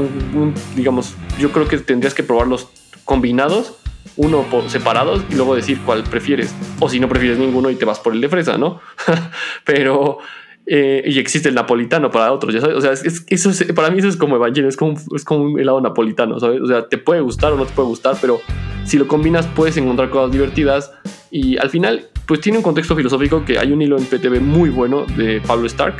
digamos, 0.76 1.14
yo 1.38 1.52
creo 1.52 1.68
que 1.68 1.76
tendrías 1.78 2.14
que 2.14 2.22
probarlos 2.22 2.68
combinados 3.04 3.74
uno 4.16 4.42
por 4.42 4.68
separados 4.68 5.22
y 5.30 5.34
luego 5.34 5.54
decir 5.54 5.80
cuál 5.84 6.02
prefieres. 6.04 6.54
O 6.80 6.88
si 6.88 7.00
no 7.00 7.08
prefieres 7.08 7.38
ninguno 7.38 7.70
y 7.70 7.76
te 7.76 7.84
vas 7.84 8.00
por 8.00 8.12
el 8.12 8.20
de 8.20 8.28
fresa, 8.28 8.58
¿no? 8.58 8.80
Pero. 9.64 10.18
Eh, 10.64 11.02
y 11.06 11.18
existe 11.18 11.48
el 11.48 11.56
napolitano 11.56 12.08
para 12.12 12.32
otros, 12.32 12.54
ya 12.54 12.60
sabes. 12.60 12.76
O 12.76 12.80
sea, 12.80 12.92
eso 12.92 13.50
para 13.74 13.90
mí 13.90 13.98
eso 13.98 14.06
es 14.06 14.16
como 14.16 14.36
Evangelio, 14.36 14.68
es 14.68 14.76
como, 14.76 14.94
es 15.12 15.24
como 15.24 15.44
un 15.44 15.58
helado 15.58 15.80
napolitano, 15.80 16.38
¿sabes? 16.38 16.60
O 16.60 16.66
sea, 16.66 16.88
te 16.88 16.98
puede 16.98 17.20
gustar 17.20 17.52
o 17.52 17.56
no 17.56 17.66
te 17.66 17.72
puede 17.72 17.88
gustar, 17.88 18.16
pero 18.20 18.40
si 18.84 18.96
lo 18.96 19.08
combinas 19.08 19.44
puedes 19.48 19.76
encontrar 19.76 20.10
cosas 20.10 20.30
divertidas. 20.30 20.92
Y 21.32 21.56
al 21.58 21.68
final, 21.68 22.06
pues 22.26 22.40
tiene 22.40 22.58
un 22.58 22.62
contexto 22.62 22.94
filosófico 22.94 23.44
que 23.44 23.58
hay 23.58 23.72
un 23.72 23.82
hilo 23.82 23.98
en 23.98 24.04
PTV 24.04 24.40
muy 24.40 24.70
bueno 24.70 25.04
de 25.16 25.40
Pablo 25.40 25.66
Stark. 25.66 25.96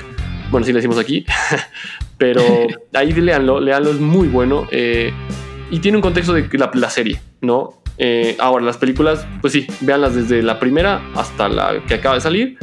Bueno, 0.53 0.65
sí 0.65 0.73
le 0.73 0.79
decimos 0.79 0.99
aquí, 0.99 1.25
pero 2.19 2.43
ahí 2.93 3.12
leanlo, 3.12 3.59
leanlo, 3.59 3.91
es 3.91 3.99
muy 3.99 4.29
bueno. 4.29 4.69
Eh, 4.71 5.12
y 5.73 5.81
tiene 5.81 5.97
un 5.99 6.03
contexto 6.03 6.35
de 6.35 6.49
la 6.75 6.91
serie, 6.91 7.21
¿no? 7.41 7.82
Eh, 7.99 8.37
ahora, 8.39 8.65
las 8.65 8.79
películas, 8.79 9.27
pues 9.41 9.53
sí, 9.53 9.67
véanlas 9.81 10.15
desde 10.15 10.43
la 10.43 10.59
primera 10.59 11.03
hasta 11.15 11.49
la 11.49 11.83
que 11.87 11.95
acaba 11.95 12.17
de 12.17 12.21
salir 12.21 12.59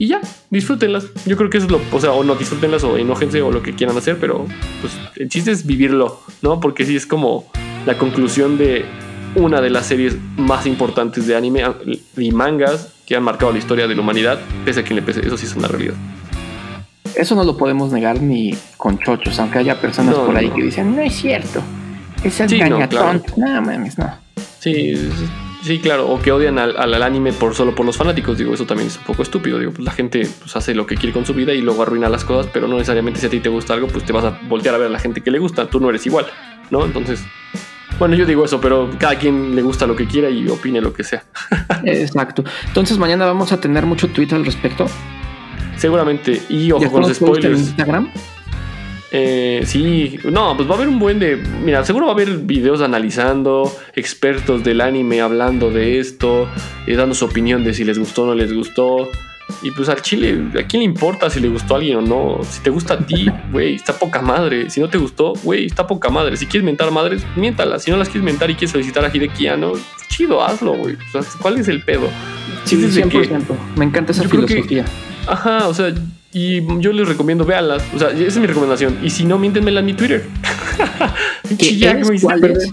y 0.00 0.06
ya, 0.06 0.20
disfrútenlas. 0.48 1.08
Yo 1.26 1.36
creo 1.36 1.50
que 1.50 1.58
eso 1.58 1.66
es 1.66 1.72
lo, 1.72 1.80
o 1.92 2.00
sea, 2.00 2.12
o 2.12 2.24
no 2.24 2.34
disfrútenlas 2.34 2.82
o 2.84 2.96
enójense 2.96 3.42
o 3.42 3.50
lo 3.52 3.62
que 3.62 3.74
quieran 3.74 3.98
hacer, 3.98 4.16
pero 4.18 4.46
pues 4.80 4.94
el 5.16 5.28
chiste 5.28 5.50
es 5.50 5.66
vivirlo, 5.66 6.20
¿no? 6.40 6.58
Porque 6.58 6.86
sí 6.86 6.96
es 6.96 7.06
como 7.06 7.44
la 7.84 7.98
conclusión 7.98 8.56
de 8.56 8.86
una 9.34 9.60
de 9.60 9.68
las 9.68 9.84
series 9.84 10.16
más 10.38 10.66
importantes 10.66 11.26
de 11.26 11.36
anime 11.36 11.64
y 12.16 12.32
mangas 12.32 12.94
que 13.06 13.14
han 13.14 13.22
marcado 13.22 13.52
la 13.52 13.58
historia 13.58 13.86
de 13.86 13.94
la 13.94 14.00
humanidad, 14.00 14.38
pese 14.64 14.80
a 14.80 14.84
quien 14.84 14.96
le 14.96 15.02
pese, 15.02 15.20
eso 15.20 15.36
sí 15.36 15.44
es 15.44 15.54
una 15.54 15.68
realidad. 15.68 15.94
Eso 17.14 17.34
no 17.34 17.44
lo 17.44 17.58
podemos 17.58 17.92
negar 17.92 18.22
ni 18.22 18.54
con 18.78 18.98
chochos, 19.00 19.38
aunque 19.38 19.58
haya 19.58 19.80
personas 19.82 20.14
por 20.14 20.34
ahí 20.34 20.48
que 20.48 20.62
dicen, 20.62 20.96
no 20.96 21.02
es 21.02 21.14
cierto, 21.14 21.60
es 22.24 22.40
el 22.40 22.48
sí, 22.48 22.58
no, 22.58 22.78
no 22.78 23.62
mames, 23.62 23.98
no. 23.98 24.29
Sí, 24.60 24.94
sí, 25.62 25.78
claro. 25.78 26.08
O 26.08 26.20
que 26.20 26.30
odian 26.30 26.58
al, 26.58 26.76
al, 26.76 27.02
anime 27.02 27.32
por 27.32 27.54
solo 27.54 27.74
por 27.74 27.86
los 27.86 27.96
fanáticos. 27.96 28.36
Digo, 28.36 28.52
eso 28.52 28.66
también 28.66 28.88
es 28.88 28.98
un 28.98 29.04
poco 29.04 29.22
estúpido. 29.22 29.58
Digo, 29.58 29.72
pues 29.72 29.84
la 29.84 29.92
gente 29.92 30.28
pues, 30.38 30.54
hace 30.54 30.74
lo 30.74 30.86
que 30.86 30.96
quiere 30.96 31.12
con 31.12 31.24
su 31.24 31.32
vida 31.32 31.52
y 31.54 31.62
luego 31.62 31.82
arruina 31.82 32.08
las 32.08 32.24
cosas, 32.24 32.50
pero 32.52 32.68
no 32.68 32.74
necesariamente 32.74 33.20
si 33.20 33.26
a 33.26 33.30
ti 33.30 33.40
te 33.40 33.48
gusta 33.48 33.72
algo, 33.72 33.88
pues 33.88 34.04
te 34.04 34.12
vas 34.12 34.24
a 34.24 34.38
voltear 34.48 34.74
a 34.74 34.78
ver 34.78 34.88
a 34.88 34.90
la 34.90 34.98
gente 34.98 35.22
que 35.22 35.30
le 35.30 35.38
gusta. 35.38 35.66
Tú 35.66 35.80
no 35.80 35.88
eres 35.88 36.04
igual, 36.06 36.26
¿no? 36.70 36.84
Entonces, 36.84 37.24
bueno, 37.98 38.14
yo 38.14 38.26
digo 38.26 38.44
eso, 38.44 38.60
pero 38.60 38.90
cada 38.98 39.18
quien 39.18 39.56
le 39.56 39.62
gusta 39.62 39.86
lo 39.86 39.96
que 39.96 40.06
quiera 40.06 40.28
y 40.28 40.46
opine 40.48 40.82
lo 40.82 40.92
que 40.92 41.04
sea. 41.04 41.24
Exacto. 41.84 42.44
Entonces 42.66 42.98
mañana 42.98 43.24
vamos 43.24 43.52
a 43.52 43.60
tener 43.60 43.86
mucho 43.86 44.08
tweet 44.08 44.28
al 44.32 44.44
respecto. 44.44 44.86
Seguramente. 45.76 46.42
Y 46.50 46.70
ojo 46.72 46.90
con 46.90 47.02
los 47.02 47.14
spoilers. 47.14 47.58
En 47.58 47.64
Instagram? 47.64 48.10
Eh, 49.12 49.62
sí, 49.66 50.18
no, 50.24 50.56
pues 50.56 50.68
va 50.68 50.74
a 50.74 50.76
haber 50.76 50.88
un 50.88 50.98
buen 50.98 51.18
de. 51.18 51.36
Mira, 51.36 51.84
seguro 51.84 52.06
va 52.06 52.12
a 52.12 52.14
haber 52.14 52.38
videos 52.38 52.80
analizando, 52.80 53.70
expertos 53.94 54.62
del 54.62 54.80
anime 54.80 55.20
hablando 55.20 55.70
de 55.70 55.98
esto, 55.98 56.48
y 56.86 56.94
dando 56.94 57.14
su 57.14 57.24
opinión 57.24 57.64
de 57.64 57.74
si 57.74 57.84
les 57.84 57.98
gustó 57.98 58.22
o 58.22 58.26
no 58.26 58.34
les 58.34 58.52
gustó. 58.52 59.08
Y 59.62 59.72
pues 59.72 59.88
al 59.88 60.00
chile, 60.00 60.38
¿a 60.58 60.62
quién 60.62 60.80
le 60.80 60.84
importa 60.84 61.28
si 61.28 61.40
le 61.40 61.48
gustó 61.48 61.74
a 61.74 61.78
alguien 61.78 61.96
o 61.96 62.00
no? 62.02 62.44
Si 62.44 62.60
te 62.60 62.70
gusta 62.70 62.94
a 62.94 62.98
ti, 62.98 63.26
güey, 63.52 63.74
está 63.74 63.98
poca 63.98 64.22
madre. 64.22 64.70
Si 64.70 64.80
no 64.80 64.88
te 64.88 64.96
gustó, 64.96 65.32
güey, 65.42 65.66
está 65.66 65.88
poca 65.88 66.08
madre. 66.08 66.36
Si 66.36 66.46
quieres 66.46 66.64
mentar 66.64 66.90
madres, 66.92 67.26
miéntalas. 67.34 67.82
Si 67.82 67.90
no 67.90 67.96
las 67.96 68.08
quieres 68.08 68.24
mentar 68.24 68.48
y 68.50 68.54
quieres 68.54 68.72
felicitar 68.72 69.04
a 69.04 69.14
Hideki 69.14 69.48
¿no? 69.58 69.72
Chido, 70.08 70.42
hazlo, 70.42 70.74
güey. 70.74 70.94
O 70.94 71.10
sea, 71.10 71.22
¿cuál 71.42 71.58
es 71.58 71.66
el 71.66 71.82
pedo? 71.82 72.08
Sí, 72.64 72.76
100%. 72.76 73.42
Me 73.76 73.84
encanta 73.84 74.12
esa 74.12 74.28
filosofía. 74.28 74.84
Ajá, 75.26 75.68
o 75.68 75.74
sea, 75.74 75.92
y 76.32 76.62
yo 76.80 76.92
les 76.92 77.08
recomiendo, 77.08 77.44
véanlas. 77.44 77.82
O 77.94 77.98
sea, 77.98 78.10
esa 78.10 78.22
es 78.22 78.38
mi 78.38 78.46
recomendación. 78.46 78.98
Y 79.02 79.10
si 79.10 79.24
no, 79.24 79.38
miéntenmela 79.38 79.80
en 79.80 79.86
mi 79.86 79.94
Twitter. 79.94 80.24
Jack 81.58 82.04
¿Cuál 82.22 82.44
es? 82.44 82.72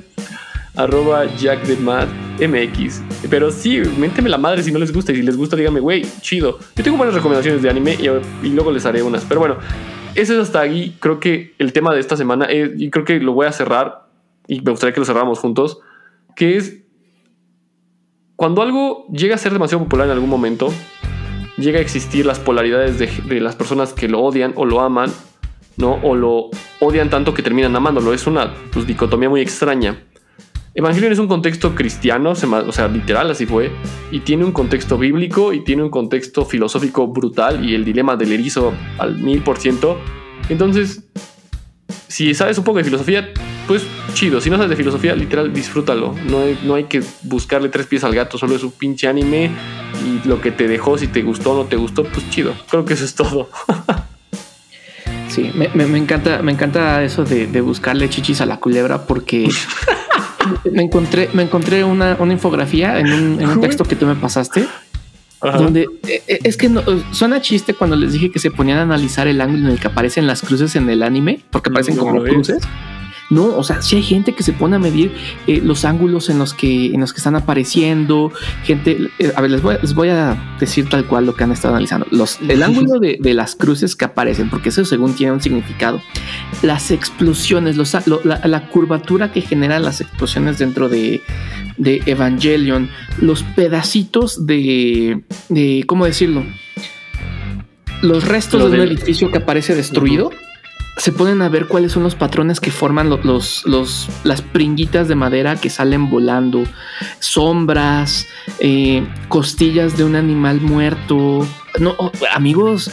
Arroba 0.75 1.25
Jack 1.37 1.63
de 1.63 1.75
Mad 1.77 2.07
MX. 2.39 3.01
Pero 3.29 3.49
sí, 3.51 3.81
ménteme 3.97 4.29
la 4.29 4.37
madre 4.37 4.61
si 4.61 4.71
no 4.71 4.77
les 4.77 4.93
gusta. 4.93 5.11
Y 5.11 5.15
si 5.15 5.21
les 5.23 5.35
gusta, 5.35 5.55
díganme, 5.55 5.79
güey, 5.79 6.05
chido. 6.21 6.59
Yo 6.75 6.83
tengo 6.83 6.97
buenas 6.97 7.15
recomendaciones 7.15 7.63
de 7.63 7.69
anime 7.69 7.97
y, 8.43 8.49
luego 8.49 8.71
les 8.71 8.85
haré 8.85 9.01
unas. 9.01 9.25
Pero 9.25 9.39
bueno, 9.39 9.57
eso 10.13 10.33
es 10.33 10.39
hasta 10.39 10.61
aquí. 10.61 10.95
Creo 10.99 11.19
que 11.19 11.55
el 11.57 11.73
tema 11.73 11.95
de 11.95 11.99
esta 11.99 12.15
semana, 12.15 12.45
es, 12.45 12.79
y 12.79 12.91
creo 12.91 13.05
que 13.05 13.19
lo 13.19 13.33
voy 13.33 13.47
a 13.47 13.51
cerrar. 13.51 14.07
Y 14.47 14.61
me 14.61 14.69
gustaría 14.69 14.93
que 14.93 14.99
lo 14.99 15.05
cerramos 15.07 15.39
juntos. 15.39 15.79
Que 16.35 16.57
es 16.57 16.77
cuando 18.35 18.61
algo 18.61 19.07
llega 19.07 19.33
a 19.33 19.39
ser 19.39 19.51
demasiado 19.51 19.83
popular 19.83 20.05
en 20.05 20.11
algún 20.11 20.29
momento 20.29 20.71
llega 21.57 21.79
a 21.79 21.81
existir 21.81 22.25
las 22.25 22.39
polaridades 22.39 22.97
de, 22.99 23.41
las 23.41 23.55
personas 23.55 23.93
que 23.93 24.07
lo 24.07 24.21
odian 24.21 24.53
o 24.55 24.65
lo 24.65 24.81
aman, 24.81 25.11
¿no? 25.75 25.95
O 26.03 26.15
lo 26.15 26.49
odian 26.79 27.09
tanto 27.09 27.33
que 27.33 27.41
terminan 27.41 27.75
amándolo. 27.75 28.13
Es 28.13 28.27
una 28.27 28.53
pues, 28.71 28.87
dicotomía 28.87 29.29
muy 29.29 29.41
extraña. 29.41 30.03
Evangelion 30.73 31.11
es 31.11 31.17
un 31.17 31.27
contexto 31.27 31.73
cristiano, 31.73 32.31
o 32.31 32.71
sea, 32.71 32.87
literal 32.87 33.31
así 33.31 33.47
fue, 33.47 33.71
y 34.11 34.19
tiene 34.19 34.45
un 34.45 34.51
contexto 34.51 34.99
bíblico 34.99 35.51
y 35.51 35.63
tiene 35.63 35.81
un 35.81 35.89
contexto 35.89 36.45
filosófico 36.45 37.07
brutal 37.07 37.67
y 37.67 37.73
el 37.73 37.83
dilema 37.83 38.15
del 38.15 38.31
erizo 38.31 38.73
al 38.99 39.17
mil 39.17 39.41
por 39.41 39.57
ciento. 39.57 39.97
Entonces, 40.49 41.03
si 42.07 42.35
sabes 42.35 42.59
un 42.59 42.63
poco 42.63 42.77
de 42.77 42.83
filosofía, 42.83 43.33
pues 43.67 43.87
chido. 44.13 44.39
Si 44.39 44.51
no 44.51 44.57
sabes 44.57 44.69
de 44.69 44.75
filosofía, 44.75 45.15
literal, 45.15 45.51
disfrútalo. 45.51 46.13
No 46.29 46.41
no 46.63 46.75
hay 46.75 46.83
que 46.83 47.01
buscarle 47.23 47.69
tres 47.69 47.87
pies 47.87 48.03
al 48.03 48.13
gato, 48.13 48.37
solo 48.37 48.55
es 48.55 48.63
un 48.63 48.71
pinche 48.71 49.07
anime 49.07 49.49
y 50.05 50.27
lo 50.27 50.41
que 50.41 50.51
te 50.51 50.67
dejó, 50.67 50.97
si 50.97 51.07
te 51.07 51.21
gustó 51.21 51.51
o 51.51 51.63
no 51.63 51.65
te 51.65 51.75
gustó, 51.75 52.03
pues 52.03 52.29
chido. 52.29 52.53
Creo 52.69 52.85
que 52.85 52.93
eso 52.93 53.05
es 53.05 53.15
todo. 53.15 53.49
sí, 55.29 55.51
me, 55.53 55.97
encanta, 55.97 56.41
me 56.41 56.51
encanta 56.51 57.03
eso 57.03 57.23
de, 57.23 57.61
buscarle 57.61 58.09
chichis 58.09 58.41
a 58.41 58.45
la 58.45 58.57
culebra 58.57 59.05
porque 59.05 59.49
me 60.71 60.83
encontré, 60.83 61.29
me 61.33 61.43
encontré 61.43 61.83
una, 61.83 62.17
infografía 62.31 62.99
en 62.99 63.11
un, 63.11 63.61
texto 63.61 63.83
que 63.83 63.95
tú 63.95 64.05
me 64.05 64.15
pasaste. 64.15 64.67
Donde 65.39 65.87
eh, 66.07 66.23
eh, 66.27 66.39
es 66.43 66.57
que 66.57 66.67
no, 66.67 66.81
suena 67.11 67.41
chiste 67.41 67.75
cuando 67.75 67.95
les 67.95 68.11
dije 68.13 68.31
que 68.31 68.39
se 68.39 68.49
ponían 68.49 68.79
a 68.79 68.81
analizar 68.81 69.27
el 69.27 69.39
ángulo 69.39 69.67
en 69.67 69.73
el 69.73 69.79
que 69.79 69.87
aparecen 69.87 70.25
las 70.25 70.41
cruces 70.41 70.75
en 70.75 70.89
el 70.89 71.03
anime, 71.03 71.41
porque 71.51 71.69
aparecen 71.69 71.95
como 71.95 72.23
cruces. 72.23 72.63
No, 73.29 73.57
o 73.57 73.63
sea, 73.63 73.81
si 73.81 73.97
hay 73.97 74.03
gente 74.03 74.33
que 74.33 74.43
se 74.43 74.53
pone 74.53 74.77
a 74.77 74.79
medir 74.79 75.13
eh, 75.47 75.59
los 75.61 75.83
ángulos 75.83 76.29
en 76.29 76.39
los 76.39 76.53
que 76.53 76.87
en 76.87 77.01
los 77.01 77.11
que 77.11 77.17
están 77.17 77.35
apareciendo, 77.35 78.31
gente, 78.63 79.09
eh, 79.19 79.33
a 79.35 79.41
ver, 79.41 79.51
les 79.51 79.61
voy, 79.93 80.09
a 80.09 80.55
decir 80.59 80.87
tal 80.87 81.05
cual 81.05 81.25
lo 81.25 81.35
que 81.35 81.43
han 81.43 81.51
estado 81.51 81.73
analizando. 81.73 82.07
Los, 82.09 82.39
el 82.47 82.63
ángulo 82.63 82.99
de, 82.99 83.17
las 83.33 83.55
cruces 83.55 83.95
que 83.95 84.05
aparecen, 84.05 84.49
porque 84.49 84.69
eso 84.69 84.85
según 84.85 85.13
tiene 85.13 85.33
un 85.33 85.41
significado. 85.41 86.01
Las 86.61 86.91
explosiones, 86.91 87.75
los, 87.75 87.93
la, 88.23 88.69
curvatura 88.69 89.31
que 89.31 89.41
generan 89.41 89.83
las 89.83 89.99
explosiones 89.99 90.57
dentro 90.57 90.87
de, 90.87 91.21
de 91.77 92.01
Evangelion, 92.05 92.89
los 93.19 93.43
pedacitos 93.43 94.45
de, 94.45 95.23
de, 95.49 95.83
¿cómo 95.85 96.05
decirlo? 96.05 96.45
Los 98.01 98.25
restos 98.25 98.71
de 98.71 98.79
un 98.79 98.87
edificio 98.87 99.31
que 99.31 99.39
aparece 99.39 99.75
destruido 99.75 100.31
se 100.97 101.11
pueden 101.11 101.41
a 101.41 101.49
ver 101.49 101.67
cuáles 101.67 101.91
son 101.91 102.03
los 102.03 102.15
patrones 102.15 102.59
que 102.59 102.71
forman 102.71 103.09
los, 103.09 103.65
los, 103.65 104.09
las 104.23 104.41
pringuitas 104.41 105.07
de 105.07 105.15
madera 105.15 105.55
que 105.55 105.69
salen 105.69 106.09
volando, 106.09 106.63
sombras, 107.19 108.25
eh, 108.59 109.07
costillas 109.27 109.95
de 109.95 110.03
un 110.03 110.15
animal 110.15 110.59
muerto. 110.59 111.47
No, 111.79 111.95
oh, 111.99 112.11
amigos, 112.33 112.91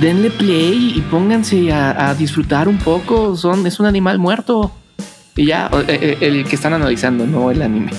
denle 0.00 0.30
play 0.30 0.92
y 0.96 1.00
pónganse 1.10 1.72
a, 1.72 2.14
disfrutar 2.14 2.68
un 2.68 2.78
poco. 2.78 3.36
Son, 3.36 3.66
es 3.66 3.80
un 3.80 3.86
animal 3.86 4.18
muerto. 4.18 4.70
Y 5.34 5.46
ya, 5.46 5.70
eh, 5.88 6.16
eh, 6.18 6.18
el, 6.20 6.44
que 6.44 6.56
están 6.56 6.74
analizando, 6.74 7.26
no 7.26 7.50
el 7.50 7.62
anime. 7.62 7.90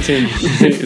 Sí, 0.00 0.26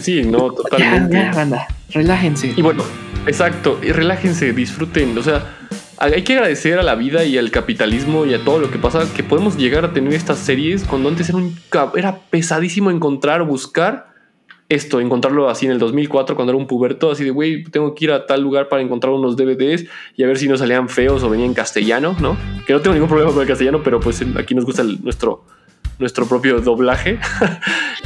sí, 0.01 0.23
no, 0.23 0.53
totalmente. 0.53 1.17
Ya, 1.35 1.45
ya, 1.45 1.69
relájense. 1.91 2.53
Y 2.57 2.63
bueno, 2.63 2.85
exacto, 3.27 3.79
y 3.83 3.93
relájense, 3.93 4.53
disfruten. 4.53 5.17
O 5.17 5.23
sea, 5.23 5.62
hay 6.03 6.23
que 6.23 6.35
agradecer 6.35 6.79
a 6.79 6.83
la 6.83 6.97
vida 6.97 7.25
y 7.25 7.39
al 7.39 7.51
capitalismo 7.51 8.27
y 8.27 8.35
a 8.35 8.43
todo 8.43 8.59
lo 8.59 8.71
que 8.71 8.79
pasa 8.79 9.07
que 9.15 9.23
podemos 9.23 9.57
llegar 9.57 9.85
a 9.85 9.93
tener 9.93 10.13
estas 10.15 10.39
series 10.39 10.83
cuando 10.83 11.09
antes 11.09 11.29
era, 11.29 11.39
un, 11.39 11.57
era 11.97 12.19
pesadísimo 12.31 12.91
encontrar 12.91 13.45
buscar 13.45 14.13
esto, 14.69 15.01
encontrarlo 15.01 15.49
así 15.49 15.67
en 15.67 15.73
el 15.73 15.79
2004 15.79 16.35
cuando 16.35 16.53
era 16.53 16.59
un 16.59 16.67
puberto, 16.67 17.13
así 17.13 17.25
de, 17.25 17.31
güey, 17.31 17.63
tengo 17.65 17.95
que 17.95 18.07
ir 18.07 18.13
a 18.13 18.27
tal 18.27 18.43
lugar 18.43 18.69
para 18.69 18.83
encontrar 18.83 19.13
unos 19.13 19.37
DVDs 19.37 19.85
y 20.17 20.25
a 20.25 20.27
ver 20.27 20.39
si 20.39 20.49
no 20.49 20.57
salían 20.57 20.89
feos 20.89 21.23
o 21.23 21.31
venían 21.31 21.51
en 21.51 21.55
castellano, 21.55 22.17
¿no? 22.21 22.37
Que 22.67 22.73
no 22.73 22.81
tengo 22.81 22.95
ningún 22.95 23.09
problema 23.09 23.33
con 23.33 23.43
el 23.43 23.49
castellano, 23.49 23.83
pero 23.85 24.01
pues 24.01 24.25
aquí 24.37 24.55
nos 24.55 24.65
gusta 24.65 24.83
nuestro, 24.83 25.45
nuestro 25.99 26.27
propio 26.27 26.61
doblaje. 26.61 27.19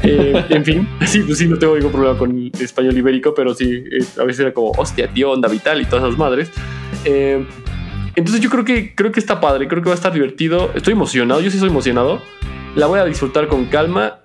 Eh, 0.03 0.45
en 0.51 0.65
fin, 0.65 0.87
sí, 1.07 1.23
pues 1.23 1.39
sí, 1.39 1.49
no 1.49 1.59
tengo 1.59 1.75
ningún 1.75 1.91
problema 1.91 2.17
con 2.17 2.31
el 2.31 2.53
español 2.61 2.97
ibérico, 2.97 3.35
pero 3.35 3.55
sí, 3.55 3.83
eh, 3.91 4.05
a 4.21 4.25
veces 4.25 4.41
era 4.41 4.53
como, 4.53 4.71
hostia, 4.73 5.09
tío, 5.09 5.33
onda 5.33 5.49
vital 5.49 5.81
y 5.81 5.87
todas 5.87 6.05
esas 6.05 6.19
madres. 6.19 6.53
Eh, 7.05 7.45
entonces 8.17 8.41
yo 8.41 8.49
creo 8.49 8.65
que, 8.65 8.95
creo 8.95 9.13
que 9.13 9.21
está 9.21 9.41
padre, 9.41 9.69
creo 9.69 9.83
que 9.83 9.91
va 9.91 9.95
a 9.95 9.97
estar 9.97 10.13
divertido. 10.13 10.73
Estoy 10.75 10.95
emocionado, 10.95 11.41
yo 11.41 11.51
sí 11.51 11.59
soy 11.59 11.69
emocionado. 11.69 12.23
La 12.75 12.87
voy 12.87 12.99
a 12.99 13.05
disfrutar 13.05 13.47
con 13.47 13.67
calma. 13.67 14.19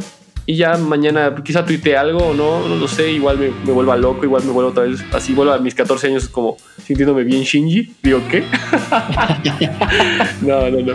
Y 0.47 0.55
ya 0.55 0.75
mañana 0.77 1.35
quizá 1.43 1.65
tuite 1.65 1.95
algo 1.95 2.29
o 2.29 2.33
no, 2.33 2.67
no 2.67 2.75
lo 2.75 2.87
sé. 2.87 3.11
Igual 3.11 3.37
me, 3.37 3.51
me 3.65 3.71
vuelva 3.73 3.95
loco, 3.95 4.23
igual 4.23 4.43
me 4.43 4.51
vuelvo 4.51 4.71
otra 4.71 4.83
vez 4.83 5.03
así. 5.13 5.33
Vuelvo 5.33 5.53
a 5.53 5.59
mis 5.59 5.75
14 5.75 6.07
años 6.07 6.29
como 6.29 6.57
sintiéndome 6.83 7.23
bien 7.23 7.43
Shinji. 7.43 7.93
Digo, 8.01 8.21
¿qué? 8.29 8.43
no, 10.41 10.69
no, 10.69 10.79
no. 10.79 10.93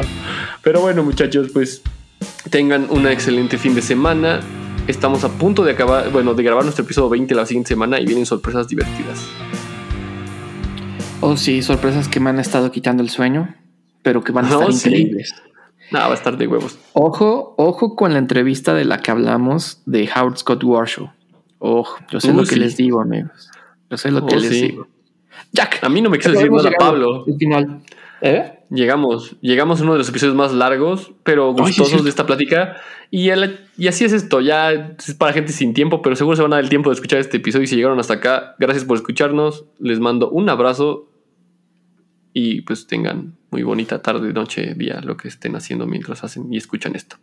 Pero 0.63 0.81
bueno, 0.81 1.05
muchachos, 1.05 1.51
pues 1.53 1.83
tengan 2.51 2.87
un 2.91 3.07
excelente 3.07 3.59
fin 3.59 3.75
de 3.75 3.83
semana. 3.83 4.41
Estamos 4.89 5.23
a 5.25 5.29
punto 5.29 5.65
de 5.65 5.73
acabar, 5.73 6.11
bueno, 6.11 6.35
de 6.35 6.43
grabar 6.43 6.65
nuestro 6.65 6.85
episodio 6.85 7.11
20 7.11 7.35
la 7.35 7.45
siguiente 7.45 7.69
semana 7.69 8.01
y 8.01 8.07
vienen 8.07 8.25
sorpresas 8.25 8.69
divertidas. 8.69 9.21
Oh, 11.29 11.37
sí, 11.37 11.61
sorpresas 11.61 12.07
que 12.07 12.21
me 12.21 12.31
han 12.31 12.39
estado 12.39 12.71
quitando 12.71 13.03
el 13.03 13.11
sueño, 13.11 13.53
pero 14.03 14.23
que 14.23 14.31
van 14.31 14.45
a 14.45 14.49
estar 14.69 14.71
increíbles. 14.71 15.35
No, 15.91 15.99
va 15.99 16.13
a 16.13 16.15
estar 16.15 16.37
de 16.37 16.47
huevos. 16.47 16.79
Ojo, 16.93 17.55
ojo 17.59 17.97
con 17.97 18.13
la 18.13 18.21
entrevista 18.21 18.75
de 18.75 18.85
la 18.85 18.99
que 18.99 19.11
hablamos 19.11 19.83
de 19.87 20.09
Howard 20.15 20.39
Scott 20.39 20.63
Warshaw. 20.63 21.11
Ojo, 21.59 21.99
yo 22.11 22.21
sé 22.21 22.33
lo 22.33 22.45
que 22.45 22.55
les 22.55 22.77
digo, 22.77 23.01
amigos. 23.01 23.51
Yo 23.91 23.97
sé 23.97 24.13
lo 24.13 24.25
que 24.25 24.37
oh, 24.37 24.39
les 24.39 24.51
digo. 24.51 24.87
Jack, 25.53 25.81
a 25.83 25.89
mí 25.89 26.01
no 26.01 26.11
me 26.11 26.19
quiso 26.19 26.31
decir 26.31 26.51
nada, 26.51 26.71
Pablo. 26.79 27.25
El 27.27 27.37
final. 27.37 27.81
¿Eh? 28.21 28.53
Llegamos, 28.71 29.37
llegamos 29.41 29.81
a 29.81 29.83
uno 29.83 29.93
de 29.93 29.99
los 29.99 30.09
episodios 30.09 30.37
más 30.37 30.53
largos, 30.53 31.13
pero 31.25 31.53
gustosos 31.55 32.05
de 32.05 32.11
esta 32.11 32.25
plática. 32.25 32.77
Y, 33.11 33.31
y 33.79 33.89
así 33.89 34.05
es 34.05 34.13
esto, 34.13 34.41
ya 34.41 34.71
es 34.73 35.15
para 35.15 35.33
gente 35.33 35.53
sin 35.53 35.75
tiempo, 35.75 36.03
pero 36.03 36.15
seguro 36.15 36.37
se 36.37 36.43
van 36.43 36.53
a 36.53 36.57
dar 36.57 36.65
el 36.65 36.71
tiempo 36.71 36.91
de 36.91 36.95
escuchar 36.95 37.19
este 37.19 37.39
episodio 37.39 37.65
y 37.65 37.67
si 37.67 37.77
llegaron 37.77 37.99
hasta 37.99 38.15
acá, 38.15 38.55
gracias 38.59 38.85
por 38.85 38.97
escucharnos, 38.97 39.65
les 39.79 39.99
mando 39.99 40.31
un 40.31 40.49
abrazo 40.49 41.09
y 42.39 42.61
pues 42.61 42.87
tengan 42.87 43.39
muy 43.51 43.63
bonita 43.63 44.03
tarde, 44.03 44.31
noche, 44.35 44.75
día, 44.75 45.01
lo 45.01 45.17
que 45.17 45.27
estén 45.27 45.57
haciendo 45.57 45.87
mientras 45.87 46.23
hacen 46.23 46.53
y 46.53 46.59
escuchan 46.59 46.95
esto. 46.95 47.17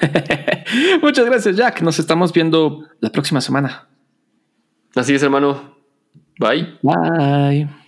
Muchas 1.02 1.26
gracias, 1.26 1.56
Jack. 1.56 1.82
Nos 1.82 1.98
estamos 1.98 2.32
viendo 2.32 2.86
la 3.00 3.10
próxima 3.10 3.40
semana. 3.40 3.88
Así 4.94 5.12
es, 5.12 5.24
hermano. 5.24 5.76
Bye. 6.38 6.78
Bye. 6.82 7.87